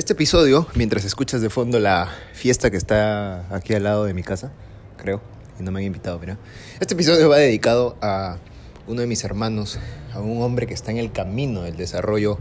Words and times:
Este 0.00 0.14
episodio, 0.14 0.66
mientras 0.76 1.04
escuchas 1.04 1.42
de 1.42 1.50
fondo 1.50 1.78
la 1.78 2.08
fiesta 2.32 2.70
que 2.70 2.78
está 2.78 3.54
aquí 3.54 3.74
al 3.74 3.84
lado 3.84 4.06
de 4.06 4.14
mi 4.14 4.22
casa, 4.22 4.50
creo, 4.96 5.20
y 5.58 5.62
no 5.62 5.72
me 5.72 5.80
han 5.80 5.84
invitado, 5.84 6.18
mira. 6.18 6.38
Este 6.80 6.94
episodio 6.94 7.28
va 7.28 7.36
dedicado 7.36 7.98
a 8.00 8.38
uno 8.86 9.02
de 9.02 9.06
mis 9.06 9.22
hermanos, 9.24 9.78
a 10.14 10.20
un 10.20 10.40
hombre 10.40 10.66
que 10.66 10.72
está 10.72 10.90
en 10.90 10.96
el 10.96 11.12
camino 11.12 11.64
del 11.64 11.76
desarrollo 11.76 12.38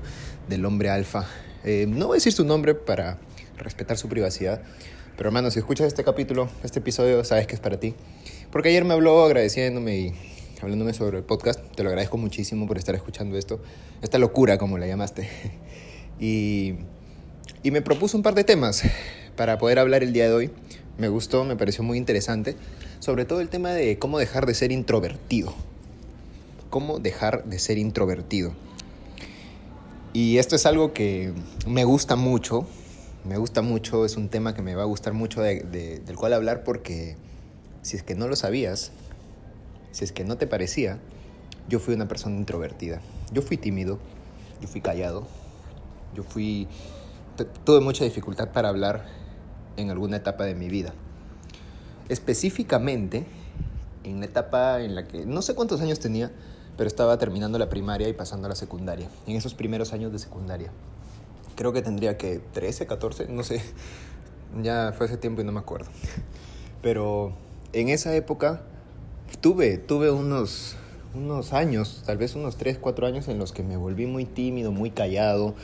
del 0.48 0.64
hombre 0.64 0.90
alfa. 0.90 1.28
Eh, 1.66 1.86
no 1.86 2.08
voy 2.08 2.16
a 2.16 2.20
decir 2.20 2.32
su 2.32 2.46
nombre 2.46 2.76
para 2.76 3.18
respetar 3.58 3.98
su 3.98 4.08
privacidad, 4.08 4.62
pero 5.18 5.28
hermano, 5.28 5.52
si 5.52 5.60
escuchas 5.60 5.88
este 5.88 6.06
capítulo, 6.06 6.48
este 6.64 6.80
episodio, 6.80 7.26
sabes 7.26 7.46
que 7.46 7.56
es 7.56 7.60
para 7.62 7.78
ti. 7.78 7.94
Porque 8.54 8.70
ayer 8.70 8.86
me 8.86 8.94
habló 8.94 9.22
agradeciéndome 9.26 9.98
y 9.98 10.14
hablándome 10.62 10.94
sobre 10.94 11.18
el 11.18 11.26
podcast. 11.26 11.60
Te 11.76 11.84
lo 11.84 11.90
agradezco 11.90 12.16
muchísimo 12.16 12.68
por 12.68 12.78
estar 12.78 12.96
escuchando 12.96 13.38
esto. 13.38 13.62
Esta 14.02 14.18
locura, 14.18 14.58
como 14.58 14.78
la 14.78 14.88
llamaste. 14.88 15.30
Y, 16.22 16.76
y 17.64 17.72
me 17.72 17.82
propuso 17.82 18.18
un 18.18 18.24
par 18.24 18.36
de 18.36 18.44
temas 18.44 18.84
para 19.36 19.58
poder 19.58 19.80
hablar 19.80 20.04
el 20.04 20.14
día 20.14 20.26
de 20.26 20.34
hoy. 20.34 20.52
Me 20.98 21.08
gustó, 21.08 21.46
me 21.46 21.56
pareció 21.56 21.84
muy 21.84 21.98
interesante. 21.98 22.56
Sobre 23.00 23.26
todo 23.26 23.42
el 23.42 23.50
tema 23.50 23.72
de 23.72 23.98
cómo 23.98 24.20
dejar 24.20 24.46
de 24.46 24.54
ser 24.54 24.72
introvertido 24.72 25.54
cómo 26.70 27.00
dejar 27.00 27.46
de 27.46 27.60
ser 27.60 27.78
introvertido. 27.78 28.54
Y 30.14 30.38
esto 30.38 30.56
es 30.56 30.66
algo 30.66 30.94
que 30.94 31.34
me 31.68 31.84
gusta 31.84 32.16
mucho, 32.16 32.66
me 33.26 33.38
gusta 33.38 33.62
mucho, 33.62 34.06
es 34.06 34.18
un 34.18 34.30
tema 34.30 34.56
que 34.56 34.62
me 34.62 34.76
va 34.76 34.84
a 34.84 34.86
gustar 34.86 35.14
mucho 35.14 35.42
del 35.42 36.16
cual 36.16 36.34
hablar 36.34 36.64
porque 36.64 37.16
si 37.82 37.98
es 37.98 38.04
que 38.04 38.16
no 38.16 38.28
lo 38.28 38.36
sabías, 38.36 38.92
si 39.92 40.04
es 40.04 40.12
que 40.12 40.24
no 40.24 40.38
te 40.38 40.48
parecía, 40.48 41.00
yo 41.68 41.80
fui 41.80 41.94
una 41.94 42.08
persona 42.08 42.36
introvertida. 42.38 43.02
Yo 43.32 43.42
fui 43.42 43.58
tímido, 43.58 44.00
yo 44.62 44.68
fui 44.68 44.82
callado, 44.82 45.28
yo 46.16 46.24
fui... 46.24 46.68
Tuve 47.46 47.80
mucha 47.82 48.04
dificultad 48.04 48.50
para 48.50 48.70
hablar 48.70 49.06
en 49.78 49.90
alguna 49.90 50.18
etapa 50.18 50.46
de 50.46 50.56
mi 50.56 50.70
vida. 50.70 50.94
Específicamente 52.10 53.26
en 54.04 54.20
la 54.20 54.26
etapa 54.26 54.82
en 54.82 54.96
la 54.96 55.08
que 55.08 55.26
no 55.26 55.42
sé 55.42 55.56
cuántos 55.56 55.82
años 55.82 56.00
tenía, 56.00 56.32
pero 56.78 56.88
estaba 56.88 57.18
terminando 57.18 57.60
la 57.60 57.70
primaria 57.70 58.08
y 58.08 58.14
pasando 58.14 58.46
a 58.48 58.50
la 58.50 58.56
secundaria, 58.56 59.10
en 59.28 59.36
esos 59.36 59.54
primeros 59.54 59.94
años 59.94 60.12
de 60.12 60.20
secundaria. 60.20 60.72
Creo 61.56 61.74
que 61.74 61.82
tendría 61.82 62.18
que 62.18 62.40
13, 62.54 62.88
14, 62.88 63.28
no 63.28 63.44
sé, 63.44 63.62
ya 64.62 64.94
fue 64.98 65.08
hace 65.08 65.18
tiempo 65.18 65.42
y 65.42 65.44
no 65.44 65.52
me 65.52 65.60
acuerdo. 65.60 65.90
Pero 66.82 67.34
en 67.74 67.90
esa 67.90 68.16
época 68.16 68.62
tuve, 69.42 69.78
tuve 69.78 70.10
unos, 70.12 70.78
unos 71.14 71.54
años, 71.54 72.04
tal 72.06 72.18
vez 72.18 72.36
unos 72.36 72.56
3, 72.58 72.78
4 72.80 73.08
años 73.08 73.28
en 73.28 73.40
los 73.40 73.52
que 73.52 73.64
me 73.64 73.76
volví 73.76 74.06
muy 74.06 74.26
tímido, 74.26 74.72
muy 74.72 74.92
callado, 74.92 75.56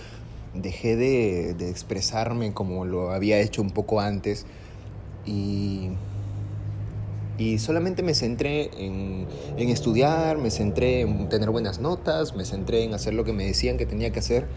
dejé 0.62 0.96
de, 0.96 1.54
de 1.54 1.70
expresarme 1.70 2.54
como 2.54 2.86
lo 2.86 3.12
había 3.12 3.40
hecho 3.40 3.62
un 3.62 3.72
poco 3.72 4.00
antes 4.00 4.46
y 5.26 5.90
y 7.38 7.60
solamente 7.60 8.02
me 8.02 8.14
centré 8.14 8.70
en, 8.78 9.28
en, 9.58 9.70
estudiar, 9.70 10.38
me 10.38 10.52
centré 10.52 11.02
en 11.02 11.28
tener 11.28 11.50
buenas 11.50 11.80
notas, 11.80 12.36
me 12.36 12.46
centré 12.46 12.84
en 12.84 12.94
hacer 12.94 13.14
lo 13.14 13.26
que 13.26 13.34
me 13.34 13.46
decían 13.46 13.78
que 13.78 13.86
tenía 13.86 14.12
que 14.12 14.20
hacer. 14.20 14.48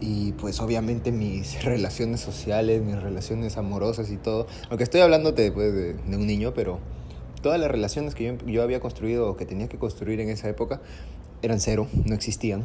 Y 0.00 0.32
pues 0.32 0.60
obviamente 0.60 1.10
mis 1.10 1.64
relaciones 1.64 2.20
sociales, 2.20 2.82
mis 2.82 3.00
relaciones 3.00 3.56
amorosas 3.56 4.10
y 4.10 4.16
todo, 4.16 4.46
aunque 4.70 4.84
estoy 4.84 5.00
hablando 5.00 5.34
pues, 5.34 5.54
de, 5.54 5.94
de, 5.94 6.16
un 6.16 6.26
niño, 6.26 6.54
pero 6.54 6.78
todas 7.42 7.58
las 7.58 7.70
relaciones 7.70 8.14
que 8.14 8.24
yo, 8.24 8.46
yo 8.46 8.62
había 8.62 8.78
construido 8.78 9.28
o 9.28 9.36
que 9.36 9.44
tenía 9.44 9.68
que 9.68 9.78
construir 9.78 10.20
en 10.20 10.28
esa 10.28 10.48
época 10.48 10.80
eran 11.42 11.58
cero, 11.58 11.88
no 12.04 12.14
existían. 12.14 12.64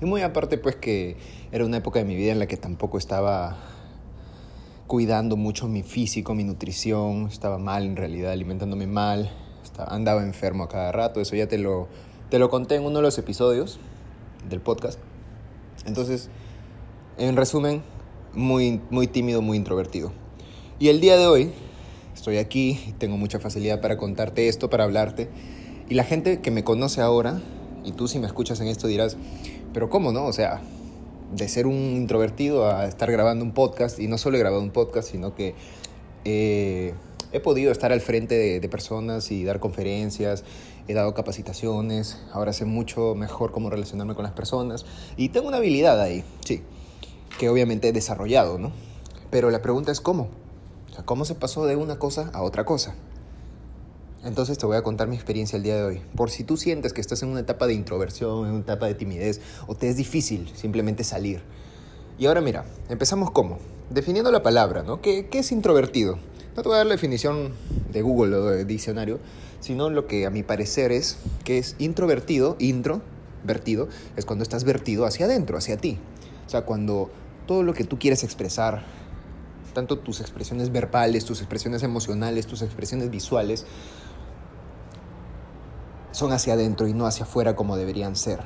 Y 0.00 0.06
muy 0.06 0.22
aparte 0.22 0.56
pues 0.58 0.76
que 0.76 1.16
era 1.52 1.64
una 1.64 1.76
época 1.76 1.98
de 1.98 2.04
mi 2.04 2.16
vida 2.16 2.32
en 2.32 2.38
la 2.38 2.46
que 2.46 2.56
tampoco 2.56 2.98
estaba 2.98 3.58
cuidando 4.86 5.36
mucho 5.36 5.68
mi 5.68 5.82
físico, 5.82 6.34
mi 6.34 6.42
nutrición, 6.42 7.28
estaba 7.28 7.58
mal 7.58 7.84
en 7.84 7.96
realidad, 7.96 8.32
alimentándome 8.32 8.86
mal, 8.86 9.30
estaba, 9.62 9.94
andaba 9.94 10.22
enfermo 10.22 10.64
a 10.64 10.68
cada 10.68 10.90
rato, 10.90 11.20
eso 11.20 11.36
ya 11.36 11.46
te 11.46 11.58
lo, 11.58 11.86
te 12.28 12.38
lo 12.38 12.50
conté 12.50 12.76
en 12.76 12.82
uno 12.82 12.96
de 12.96 13.02
los 13.02 13.18
episodios 13.18 13.78
del 14.48 14.60
podcast. 14.60 14.98
Entonces, 15.86 16.28
en 17.18 17.36
resumen, 17.36 17.82
muy, 18.32 18.80
muy 18.90 19.06
tímido, 19.06 19.42
muy 19.42 19.56
introvertido. 19.56 20.12
Y 20.78 20.88
el 20.88 21.00
día 21.00 21.16
de 21.16 21.26
hoy 21.26 21.52
estoy 22.14 22.38
aquí 22.38 22.80
y 22.86 22.92
tengo 22.92 23.16
mucha 23.16 23.38
facilidad 23.38 23.80
para 23.80 23.96
contarte 23.96 24.48
esto, 24.48 24.70
para 24.70 24.84
hablarte. 24.84 25.28
Y 25.88 25.94
la 25.94 26.04
gente 26.04 26.40
que 26.40 26.50
me 26.50 26.64
conoce 26.64 27.00
ahora, 27.00 27.40
y 27.84 27.92
tú 27.92 28.08
si 28.08 28.18
me 28.18 28.26
escuchas 28.26 28.60
en 28.60 28.68
esto 28.68 28.86
dirás, 28.86 29.16
pero 29.72 29.88
¿cómo 29.88 30.12
no? 30.12 30.26
O 30.26 30.32
sea, 30.32 30.60
de 31.32 31.48
ser 31.48 31.66
un 31.66 31.74
introvertido 31.74 32.66
a 32.66 32.86
estar 32.86 33.10
grabando 33.10 33.44
un 33.44 33.52
podcast, 33.52 33.98
y 33.98 34.08
no 34.08 34.18
solo 34.18 34.36
he 34.36 34.40
grabado 34.40 34.62
un 34.62 34.70
podcast, 34.70 35.10
sino 35.10 35.34
que 35.34 35.54
eh, 36.24 36.94
he 37.32 37.40
podido 37.40 37.72
estar 37.72 37.92
al 37.92 38.00
frente 38.00 38.36
de, 38.36 38.60
de, 38.60 38.68
personas 38.68 39.30
y 39.30 39.44
dar 39.44 39.60
conferencias, 39.60 40.44
he 40.88 40.94
dado 40.94 41.14
capacitaciones, 41.14 42.20
ahora 42.32 42.52
sé 42.52 42.64
mucho 42.64 43.14
mejor 43.14 43.52
cómo 43.52 43.70
relacionarme 43.70 44.14
con 44.14 44.24
las 44.24 44.32
personas, 44.32 44.84
y 45.16 45.28
tengo 45.28 45.48
una 45.48 45.58
habilidad 45.58 46.00
ahí, 46.00 46.24
sí, 46.44 46.62
que 47.38 47.48
obviamente 47.48 47.88
he 47.88 47.92
desarrollado, 47.92 48.58
¿no? 48.58 48.72
Pero 49.30 49.50
la 49.50 49.62
pregunta 49.62 49.92
es 49.92 50.00
cómo, 50.00 50.28
o 50.90 50.94
sea, 50.94 51.04
cómo 51.04 51.24
se 51.24 51.36
pasó 51.36 51.66
de 51.66 51.76
una 51.76 51.98
cosa 51.98 52.30
a 52.32 52.42
otra 52.42 52.64
cosa. 52.64 52.94
Entonces 54.22 54.58
te 54.58 54.66
voy 54.66 54.76
a 54.76 54.82
contar 54.82 55.08
mi 55.08 55.16
experiencia 55.16 55.56
el 55.56 55.62
día 55.62 55.76
de 55.76 55.82
hoy. 55.82 56.02
Por 56.14 56.30
si 56.30 56.44
tú 56.44 56.58
sientes 56.58 56.92
que 56.92 57.00
estás 57.00 57.22
en 57.22 57.30
una 57.30 57.40
etapa 57.40 57.66
de 57.66 57.72
introversión, 57.72 58.46
en 58.46 58.52
una 58.52 58.60
etapa 58.60 58.86
de 58.86 58.94
timidez, 58.94 59.40
o 59.66 59.74
te 59.74 59.88
es 59.88 59.96
difícil 59.96 60.50
simplemente 60.54 61.04
salir. 61.04 61.40
Y 62.18 62.26
ahora 62.26 62.42
mira, 62.42 62.66
empezamos 62.90 63.30
cómo. 63.30 63.58
Definiendo 63.88 64.30
la 64.30 64.42
palabra, 64.42 64.82
¿no? 64.82 65.00
¿Qué, 65.00 65.28
qué 65.30 65.38
es 65.38 65.52
introvertido? 65.52 66.18
No 66.54 66.62
te 66.62 66.68
voy 66.68 66.74
a 66.74 66.78
dar 66.78 66.86
la 66.86 66.92
definición 66.92 67.54
de 67.90 68.02
Google 68.02 68.36
o 68.36 68.44
de 68.46 68.66
diccionario, 68.66 69.20
sino 69.60 69.88
lo 69.88 70.06
que 70.06 70.26
a 70.26 70.30
mi 70.30 70.42
parecer 70.42 70.92
es 70.92 71.16
que 71.44 71.56
es 71.56 71.76
introvertido, 71.78 72.56
introvertido, 72.58 73.88
es 74.16 74.26
cuando 74.26 74.42
estás 74.42 74.64
vertido 74.64 75.06
hacia 75.06 75.24
adentro, 75.24 75.56
hacia 75.56 75.78
ti. 75.78 75.98
O 76.46 76.50
sea, 76.50 76.66
cuando 76.66 77.10
todo 77.46 77.62
lo 77.62 77.72
que 77.72 77.84
tú 77.84 77.98
quieres 77.98 78.22
expresar, 78.22 78.84
tanto 79.72 79.98
tus 79.98 80.20
expresiones 80.20 80.70
verbales, 80.70 81.24
tus 81.24 81.40
expresiones 81.40 81.82
emocionales, 81.82 82.46
tus 82.46 82.60
expresiones 82.60 83.10
visuales, 83.10 83.64
son 86.12 86.32
hacia 86.32 86.54
adentro 86.54 86.86
y 86.88 86.94
no 86.94 87.06
hacia 87.06 87.24
afuera 87.24 87.56
como 87.56 87.76
deberían 87.76 88.16
ser. 88.16 88.40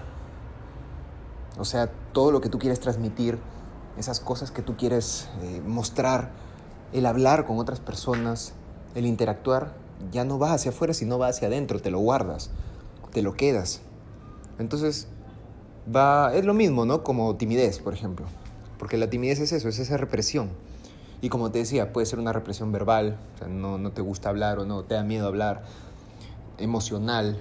O 1.59 1.65
sea, 1.65 1.91
todo 2.13 2.33
lo 2.33 2.41
que 2.41 2.49
tú 2.49 2.59
quieres 2.59 2.81
transmitir, 2.81 3.39
esas 3.99 4.21
cosas 4.21 4.51
que 4.51 4.63
tú 4.63 4.77
quieres 4.77 5.29
eh, 5.43 5.63
mostrar, 5.65 6.31
el 6.93 7.07
hablar 7.07 7.47
con 7.47 7.59
otras 7.59 7.81
personas, 7.81 8.55
el 8.95 9.07
interactuar, 9.07 9.75
ya 10.13 10.25
no 10.25 10.39
va 10.39 10.53
hacia 10.53 10.71
afuera, 10.71 10.95
sino 10.95 11.19
va 11.19 11.29
hacia 11.29 11.49
adentro, 11.49 11.81
te 11.81 11.91
lo 11.91 11.99
guardas, 11.99 12.51
te 13.13 13.23
lo 13.23 13.35
quedas. 13.35 13.81
Entonces, 14.59 15.09
va, 15.95 16.35
es 16.35 16.45
lo 16.45 16.55
mismo, 16.55 16.85
¿no? 16.85 17.03
Como 17.03 17.37
timidez, 17.37 17.79
por 17.79 17.95
ejemplo. 17.95 18.27
Porque 18.79 18.97
la 18.97 19.09
timidez 19.09 19.41
es 19.41 19.53
eso, 19.53 19.69
es 19.69 19.79
esa 19.79 19.97
represión. 19.97 20.51
Y 21.21 21.29
como 21.29 21.51
te 21.51 21.61
decía, 21.61 21.93
puede 21.93 22.07
ser 22.07 22.19
una 22.19 22.33
represión 22.33 22.71
verbal, 22.73 23.17
no, 23.49 23.79
no 23.79 23.93
te 23.93 24.03
gusta 24.03 24.29
hablar 24.29 24.59
o 24.59 24.67
no 24.67 24.83
te 24.83 24.95
da 24.95 25.05
miedo 25.05 25.27
hablar, 25.27 25.63
emocional, 26.59 27.41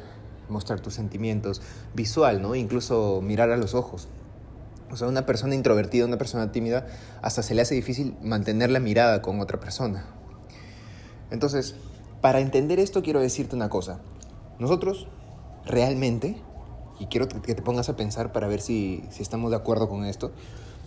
mostrar 0.50 0.80
tus 0.80 0.94
sentimientos, 0.94 1.62
visual, 1.94 2.42
¿no? 2.42 2.56
Incluso 2.56 3.22
mirar 3.22 3.52
a 3.52 3.58
los 3.58 3.74
ojos. 3.74 4.08
O 4.92 4.96
sea, 4.98 5.08
una 5.08 5.26
persona 5.26 5.56
introvertida, 5.56 6.06
una 6.06 6.18
persona 6.18 6.52
tímida, 6.52 6.86
hasta 7.22 7.42
se 7.42 7.56
le 7.56 7.62
hace 7.62 7.74
difícil 7.74 8.16
mantener 8.22 8.70
la 8.70 8.80
mirada 8.80 9.22
con 9.22 9.40
otra 9.40 9.60
persona. 9.60 10.06
Entonces, 11.32 11.76
para 12.22 12.40
entender 12.40 12.80
esto 12.80 13.02
quiero 13.02 13.20
decirte 13.20 13.56
una 13.56 13.70
cosa. 13.70 14.00
Nosotros 14.60 15.08
realmente, 15.66 16.38
y 17.00 17.08
quiero 17.08 17.28
que 17.28 17.56
te 17.56 17.62
pongas 17.62 17.90
a 17.90 17.96
pensar 17.96 18.32
para 18.32 18.48
ver 18.48 18.62
si, 18.62 19.04
si 19.10 19.24
estamos 19.24 19.50
de 19.50 19.58
acuerdo 19.58 19.90
con 19.90 20.06
esto, 20.06 20.32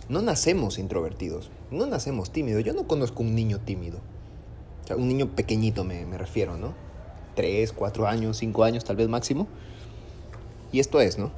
no 0.07 0.21
nacemos 0.21 0.79
introvertidos, 0.79 1.51
no 1.69 1.85
nacemos 1.85 2.31
tímidos. 2.31 2.63
Yo 2.63 2.73
no 2.73 2.87
conozco 2.87 3.23
un 3.23 3.35
niño 3.35 3.59
tímido. 3.59 3.99
O 4.83 4.87
sea, 4.87 4.95
un 4.95 5.09
niño 5.09 5.35
pequeñito 5.35 5.83
me, 5.83 6.05
me 6.05 6.17
refiero, 6.17 6.55
¿no? 6.55 6.73
Tres, 7.37 7.71
cuatro 7.71 8.07
años, 8.07 8.37
cinco 8.37 8.63
años 8.63 8.83
tal 8.83 8.95
vez 8.95 9.07
máximo. 9.07 9.47
Y 10.71 10.79
esto 10.79 10.99
es, 10.99 11.19
¿no? 11.19 11.31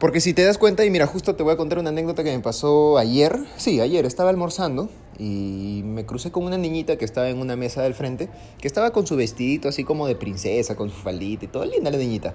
Porque 0.00 0.20
si 0.20 0.32
te 0.32 0.44
das 0.44 0.56
cuenta, 0.56 0.84
y 0.84 0.90
mira, 0.90 1.06
justo 1.06 1.34
te 1.34 1.42
voy 1.42 1.52
a 1.52 1.56
contar 1.56 1.78
una 1.78 1.90
anécdota 1.90 2.24
que 2.24 2.34
me 2.34 2.42
pasó 2.42 2.96
ayer. 2.96 3.38
Sí, 3.58 3.80
ayer 3.80 4.06
estaba 4.06 4.30
almorzando 4.30 4.88
y 5.18 5.82
me 5.84 6.06
crucé 6.06 6.30
con 6.30 6.44
una 6.44 6.56
niñita 6.56 6.96
que 6.96 7.04
estaba 7.04 7.28
en 7.28 7.38
una 7.38 7.54
mesa 7.54 7.82
del 7.82 7.92
frente, 7.92 8.30
que 8.60 8.66
estaba 8.66 8.92
con 8.92 9.06
su 9.06 9.14
vestidito 9.14 9.68
así 9.68 9.84
como 9.84 10.06
de 10.06 10.14
princesa, 10.14 10.74
con 10.74 10.88
su 10.88 10.96
faldita 10.96 11.44
y 11.44 11.48
todo, 11.48 11.66
linda 11.66 11.90
la 11.90 11.98
niñita. 11.98 12.34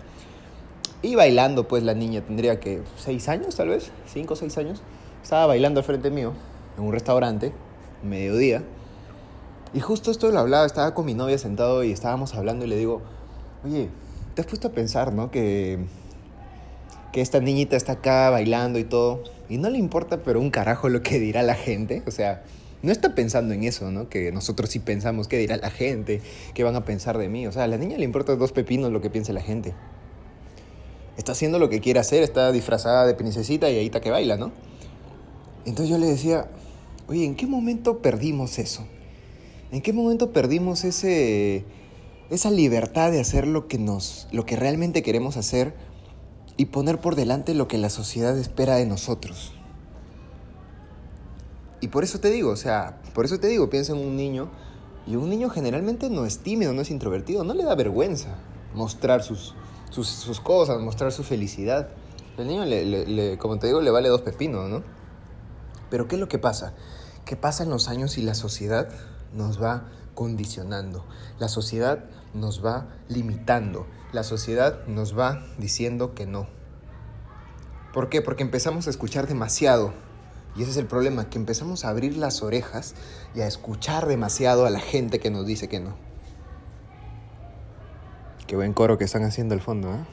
Y 1.01 1.15
bailando, 1.15 1.67
pues 1.67 1.81
la 1.81 1.95
niña 1.95 2.21
tendría 2.21 2.59
que 2.59 2.83
seis 2.97 3.27
años 3.29 3.55
tal 3.55 3.69
vez, 3.69 3.91
cinco 4.13 4.35
o 4.35 4.37
seis 4.37 4.57
años. 4.59 4.83
Estaba 5.23 5.47
bailando 5.47 5.79
al 5.79 5.85
frente 5.85 6.11
mío, 6.11 6.33
en 6.77 6.83
un 6.83 6.91
restaurante, 6.91 7.51
mediodía. 8.03 8.61
Y 9.73 9.79
justo 9.79 10.11
esto 10.11 10.29
lo 10.29 10.39
hablaba, 10.39 10.65
estaba 10.65 10.93
con 10.93 11.05
mi 11.05 11.15
novia 11.15 11.37
sentado 11.37 11.83
y 11.83 11.91
estábamos 11.91 12.35
hablando 12.35 12.65
y 12.65 12.67
le 12.67 12.77
digo, 12.77 13.01
oye, 13.65 13.89
te 14.35 14.41
has 14.41 14.47
puesto 14.47 14.67
a 14.67 14.71
pensar, 14.71 15.13
¿no? 15.13 15.31
Que, 15.31 15.79
que 17.11 17.21
esta 17.21 17.39
niñita 17.39 17.75
está 17.75 17.93
acá 17.93 18.29
bailando 18.29 18.77
y 18.77 18.83
todo, 18.83 19.23
y 19.49 19.57
no 19.57 19.69
le 19.69 19.79
importa, 19.79 20.23
pero 20.23 20.39
un 20.39 20.51
carajo 20.51 20.89
lo 20.89 21.01
que 21.01 21.19
dirá 21.19 21.41
la 21.41 21.55
gente. 21.55 22.03
O 22.05 22.11
sea, 22.11 22.43
no 22.83 22.91
está 22.91 23.15
pensando 23.15 23.53
en 23.53 23.63
eso, 23.63 23.91
¿no? 23.91 24.09
Que 24.09 24.31
nosotros 24.31 24.69
sí 24.69 24.79
pensamos 24.79 25.27
qué 25.27 25.37
dirá 25.37 25.57
la 25.57 25.71
gente, 25.71 26.21
qué 26.53 26.63
van 26.63 26.75
a 26.75 26.85
pensar 26.85 27.17
de 27.17 27.29
mí. 27.29 27.47
O 27.47 27.51
sea, 27.51 27.63
a 27.63 27.67
la 27.67 27.77
niña 27.77 27.97
le 27.97 28.03
importa 28.03 28.35
dos 28.35 28.51
pepinos 28.51 28.91
lo 28.91 29.01
que 29.01 29.09
piense 29.09 29.33
la 29.33 29.41
gente. 29.41 29.73
Está 31.17 31.31
haciendo 31.31 31.59
lo 31.59 31.69
que 31.69 31.79
quiere 31.79 31.99
hacer, 31.99 32.23
está 32.23 32.51
disfrazada 32.51 33.07
de 33.07 33.13
princesita 33.15 33.69
y 33.69 33.77
ahí 33.77 33.85
está 33.85 34.01
que 34.01 34.11
baila, 34.11 34.37
¿no? 34.37 34.51
Entonces 35.65 35.89
yo 35.89 35.97
le 35.97 36.07
decía, 36.07 36.47
oye, 37.07 37.25
¿en 37.25 37.35
qué 37.35 37.47
momento 37.47 37.99
perdimos 37.99 38.59
eso? 38.59 38.85
¿En 39.73 39.81
qué 39.81 39.91
momento 39.91 40.31
perdimos 40.31 40.83
ese, 40.83 41.65
esa 42.29 42.51
libertad 42.51 43.09
de 43.09 43.19
hacer 43.19 43.47
lo 43.47 43.67
que, 43.67 43.79
nos, 43.79 44.27
lo 44.31 44.45
que 44.45 44.55
realmente 44.55 45.01
queremos 45.01 45.35
hacer 45.35 45.73
y 46.57 46.65
poner 46.65 47.01
por 47.01 47.15
delante 47.15 47.55
lo 47.55 47.67
que 47.67 47.79
la 47.79 47.89
sociedad 47.89 48.37
espera 48.37 48.75
de 48.75 48.85
nosotros? 48.85 49.51
Y 51.81 51.87
por 51.87 52.03
eso 52.03 52.19
te 52.19 52.29
digo, 52.29 52.51
o 52.51 52.55
sea, 52.55 53.01
por 53.15 53.25
eso 53.25 53.39
te 53.39 53.47
digo, 53.47 53.71
piensa 53.71 53.93
en 53.93 53.97
un 53.97 54.15
niño 54.15 54.51
y 55.07 55.15
un 55.15 55.27
niño 55.27 55.49
generalmente 55.49 56.11
no 56.11 56.27
es 56.27 56.37
tímido, 56.37 56.71
no 56.73 56.83
es 56.83 56.91
introvertido, 56.91 57.43
no 57.43 57.55
le 57.55 57.63
da 57.63 57.73
vergüenza 57.73 58.35
mostrar 58.75 59.23
sus, 59.23 59.55
sus, 59.89 60.39
cosas, 60.39 60.79
mostrar 60.81 61.11
su 61.11 61.23
felicidad. 61.23 61.89
El 62.37 62.47
niño, 62.47 62.63
le, 62.63 63.39
como 63.39 63.57
te 63.57 63.65
digo, 63.65 63.81
le 63.81 63.89
vale 63.89 64.09
dos 64.09 64.21
pepinos, 64.21 64.69
¿no? 64.69 64.83
Pero 65.89 66.07
¿qué 66.07 66.13
es 66.13 66.19
lo 66.19 66.27
que 66.27 66.37
pasa? 66.37 66.75
¿Qué 67.25 67.35
pasa 67.35 67.63
en 67.63 67.71
los 67.71 67.87
años 67.87 68.19
y 68.19 68.21
la 68.21 68.35
sociedad 68.35 68.89
nos 69.33 69.61
va 69.61 69.89
condicionando? 70.13 71.05
La 71.39 71.47
sociedad 71.47 72.05
nos 72.33 72.63
va 72.63 72.87
limitando. 73.07 73.87
La 74.11 74.23
sociedad 74.23 74.85
nos 74.87 75.17
va 75.17 75.45
diciendo 75.57 76.13
que 76.13 76.25
no. 76.25 76.47
¿Por 77.93 78.09
qué? 78.09 78.21
Porque 78.21 78.43
empezamos 78.43 78.87
a 78.87 78.89
escuchar 78.89 79.27
demasiado. 79.27 79.93
Y 80.55 80.61
ese 80.61 80.71
es 80.71 80.77
el 80.77 80.85
problema, 80.85 81.29
que 81.29 81.37
empezamos 81.37 81.83
a 81.83 81.89
abrir 81.89 82.17
las 82.17 82.43
orejas 82.43 82.93
y 83.33 83.41
a 83.41 83.47
escuchar 83.47 84.07
demasiado 84.07 84.65
a 84.65 84.69
la 84.69 84.79
gente 84.79 85.19
que 85.19 85.31
nos 85.31 85.47
dice 85.47 85.67
que 85.67 85.79
no. 85.79 85.95
Qué 88.45 88.55
buen 88.55 88.73
coro 88.73 88.97
que 88.97 89.05
están 89.05 89.23
haciendo 89.23 89.55
al 89.55 89.61
fondo, 89.61 89.93
¿eh? 89.93 90.05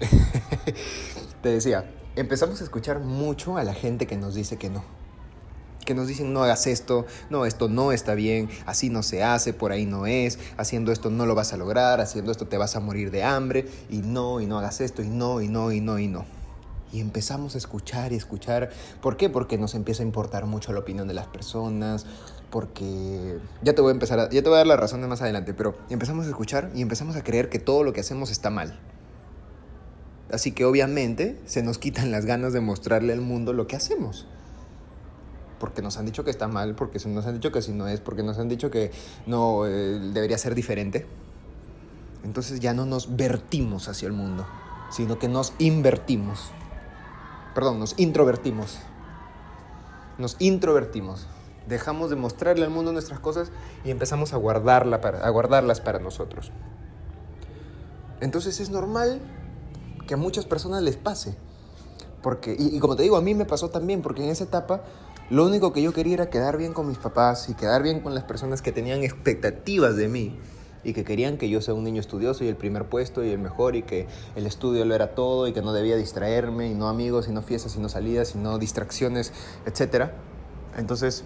Te 1.42 1.50
decía, 1.50 1.88
empezamos 2.16 2.60
a 2.60 2.64
escuchar 2.64 3.00
mucho 3.00 3.56
a 3.56 3.64
la 3.64 3.74
gente 3.74 4.06
que 4.06 4.16
nos 4.16 4.34
dice 4.34 4.56
que 4.56 4.70
no. 4.70 4.95
Que 5.86 5.94
nos 5.94 6.06
dicen 6.06 6.34
no 6.34 6.42
hagas 6.42 6.66
esto, 6.66 7.06
no, 7.30 7.46
esto 7.46 7.68
no 7.68 7.92
está 7.92 8.14
bien, 8.14 8.50
así 8.66 8.90
no 8.90 9.02
se 9.02 9.22
hace, 9.22 9.54
por 9.54 9.72
ahí 9.72 9.86
no 9.86 10.06
es, 10.06 10.38
haciendo 10.58 10.92
esto 10.92 11.08
no 11.08 11.24
lo 11.24 11.34
vas 11.34 11.54
a 11.54 11.56
lograr, 11.56 12.02
haciendo 12.02 12.30
esto 12.30 12.46
te 12.46 12.58
vas 12.58 12.76
a 12.76 12.80
morir 12.80 13.10
de 13.10 13.22
hambre, 13.22 13.66
y 13.88 13.98
no, 13.98 14.40
y 14.40 14.46
no 14.46 14.58
hagas 14.58 14.82
esto, 14.82 15.02
y 15.02 15.08
no, 15.08 15.40
y 15.40 15.48
no, 15.48 15.72
y 15.72 15.80
no, 15.80 15.98
y 15.98 16.08
no. 16.08 16.26
Y 16.92 17.00
empezamos 17.00 17.54
a 17.54 17.58
escuchar 17.58 18.12
y 18.12 18.16
escuchar. 18.16 18.70
¿Por 19.00 19.16
qué? 19.16 19.28
Porque 19.28 19.58
nos 19.58 19.74
empieza 19.74 20.02
a 20.02 20.06
importar 20.06 20.46
mucho 20.46 20.72
la 20.72 20.80
opinión 20.80 21.08
de 21.08 21.14
las 21.14 21.26
personas, 21.26 22.06
porque 22.50 23.38
ya 23.62 23.74
te 23.74 23.80
voy 23.80 23.90
a 23.90 23.92
empezar 23.92 24.30
ya 24.30 24.42
te 24.42 24.48
voy 24.48 24.54
a 24.54 24.58
dar 24.58 24.66
la 24.66 24.76
razón 24.76 25.02
de 25.02 25.08
más 25.08 25.22
adelante, 25.22 25.54
pero 25.54 25.76
empezamos 25.90 26.26
a 26.26 26.28
escuchar 26.28 26.70
y 26.74 26.82
empezamos 26.82 27.16
a 27.16 27.22
creer 27.22 27.48
que 27.48 27.58
todo 27.58 27.84
lo 27.84 27.92
que 27.92 28.00
hacemos 28.00 28.30
está 28.30 28.50
mal. 28.50 28.78
Así 30.30 30.52
que 30.52 30.64
obviamente 30.64 31.38
se 31.46 31.62
nos 31.62 31.78
quitan 31.78 32.10
las 32.10 32.26
ganas 32.26 32.52
de 32.52 32.60
mostrarle 32.60 33.12
al 33.12 33.20
mundo 33.20 33.52
lo 33.52 33.66
que 33.66 33.76
hacemos. 33.76 34.26
Porque 35.58 35.82
nos 35.82 35.96
han 35.96 36.06
dicho 36.06 36.24
que 36.24 36.30
está 36.30 36.48
mal, 36.48 36.74
porque 36.74 36.98
nos 37.08 37.26
han 37.26 37.34
dicho 37.34 37.50
que 37.50 37.62
si 37.62 37.72
no 37.72 37.88
es, 37.88 38.00
porque 38.00 38.22
nos 38.22 38.38
han 38.38 38.48
dicho 38.48 38.70
que 38.70 38.90
no 39.26 39.66
eh, 39.66 39.98
debería 40.12 40.36
ser 40.38 40.54
diferente. 40.54 41.06
Entonces 42.24 42.60
ya 42.60 42.74
no 42.74 42.86
nos 42.86 43.16
vertimos 43.16 43.88
hacia 43.88 44.06
el 44.06 44.12
mundo, 44.12 44.46
sino 44.90 45.18
que 45.18 45.28
nos 45.28 45.54
invertimos. 45.58 46.50
Perdón, 47.54 47.78
nos 47.78 47.98
introvertimos. 47.98 48.78
Nos 50.18 50.36
introvertimos. 50.40 51.26
Dejamos 51.68 52.10
de 52.10 52.16
mostrarle 52.16 52.64
al 52.64 52.70
mundo 52.70 52.92
nuestras 52.92 53.20
cosas 53.20 53.50
y 53.84 53.90
empezamos 53.90 54.32
a, 54.32 54.36
guardarla 54.36 55.00
para, 55.00 55.24
a 55.26 55.30
guardarlas 55.30 55.80
para 55.80 55.98
nosotros. 55.98 56.52
Entonces 58.20 58.60
es 58.60 58.70
normal 58.70 59.20
que 60.06 60.14
a 60.14 60.16
muchas 60.16 60.44
personas 60.44 60.82
les 60.82 60.96
pase. 60.96 61.36
Porque, 62.22 62.56
y, 62.58 62.78
como 62.80 62.96
te 62.96 63.02
digo, 63.02 63.16
a 63.16 63.22
mí 63.22 63.34
me 63.34 63.44
pasó 63.44 63.70
también, 63.70 64.02
porque 64.02 64.24
en 64.24 64.30
esa 64.30 64.44
etapa 64.44 64.82
lo 65.30 65.44
único 65.44 65.72
que 65.72 65.82
yo 65.82 65.92
quería 65.92 66.14
era 66.14 66.30
quedar 66.30 66.56
bien 66.56 66.72
con 66.72 66.88
mis 66.88 66.98
papás 66.98 67.48
y 67.48 67.54
quedar 67.54 67.82
bien 67.82 68.00
con 68.00 68.14
las 68.14 68.24
personas 68.24 68.62
que 68.62 68.72
tenían 68.72 69.02
expectativas 69.02 69.96
de 69.96 70.08
mí 70.08 70.38
y 70.84 70.92
que 70.92 71.04
querían 71.04 71.36
que 71.36 71.48
yo 71.48 71.60
sea 71.60 71.74
un 71.74 71.84
niño 71.84 72.00
estudioso 72.00 72.44
y 72.44 72.48
el 72.48 72.56
primer 72.56 72.84
puesto 72.84 73.24
y 73.24 73.30
el 73.30 73.38
mejor 73.38 73.74
y 73.74 73.82
que 73.82 74.06
el 74.36 74.46
estudio 74.46 74.84
lo 74.84 74.94
era 74.94 75.14
todo 75.14 75.48
y 75.48 75.52
que 75.52 75.62
no 75.62 75.72
debía 75.72 75.96
distraerme 75.96 76.68
y 76.68 76.74
no 76.74 76.88
amigos 76.88 77.26
y 77.28 77.32
no 77.32 77.42
fiestas 77.42 77.74
y 77.76 77.80
no 77.80 77.88
salidas 77.88 78.34
y 78.36 78.38
no 78.38 78.58
distracciones, 78.58 79.32
etc. 79.66 80.10
Entonces, 80.76 81.24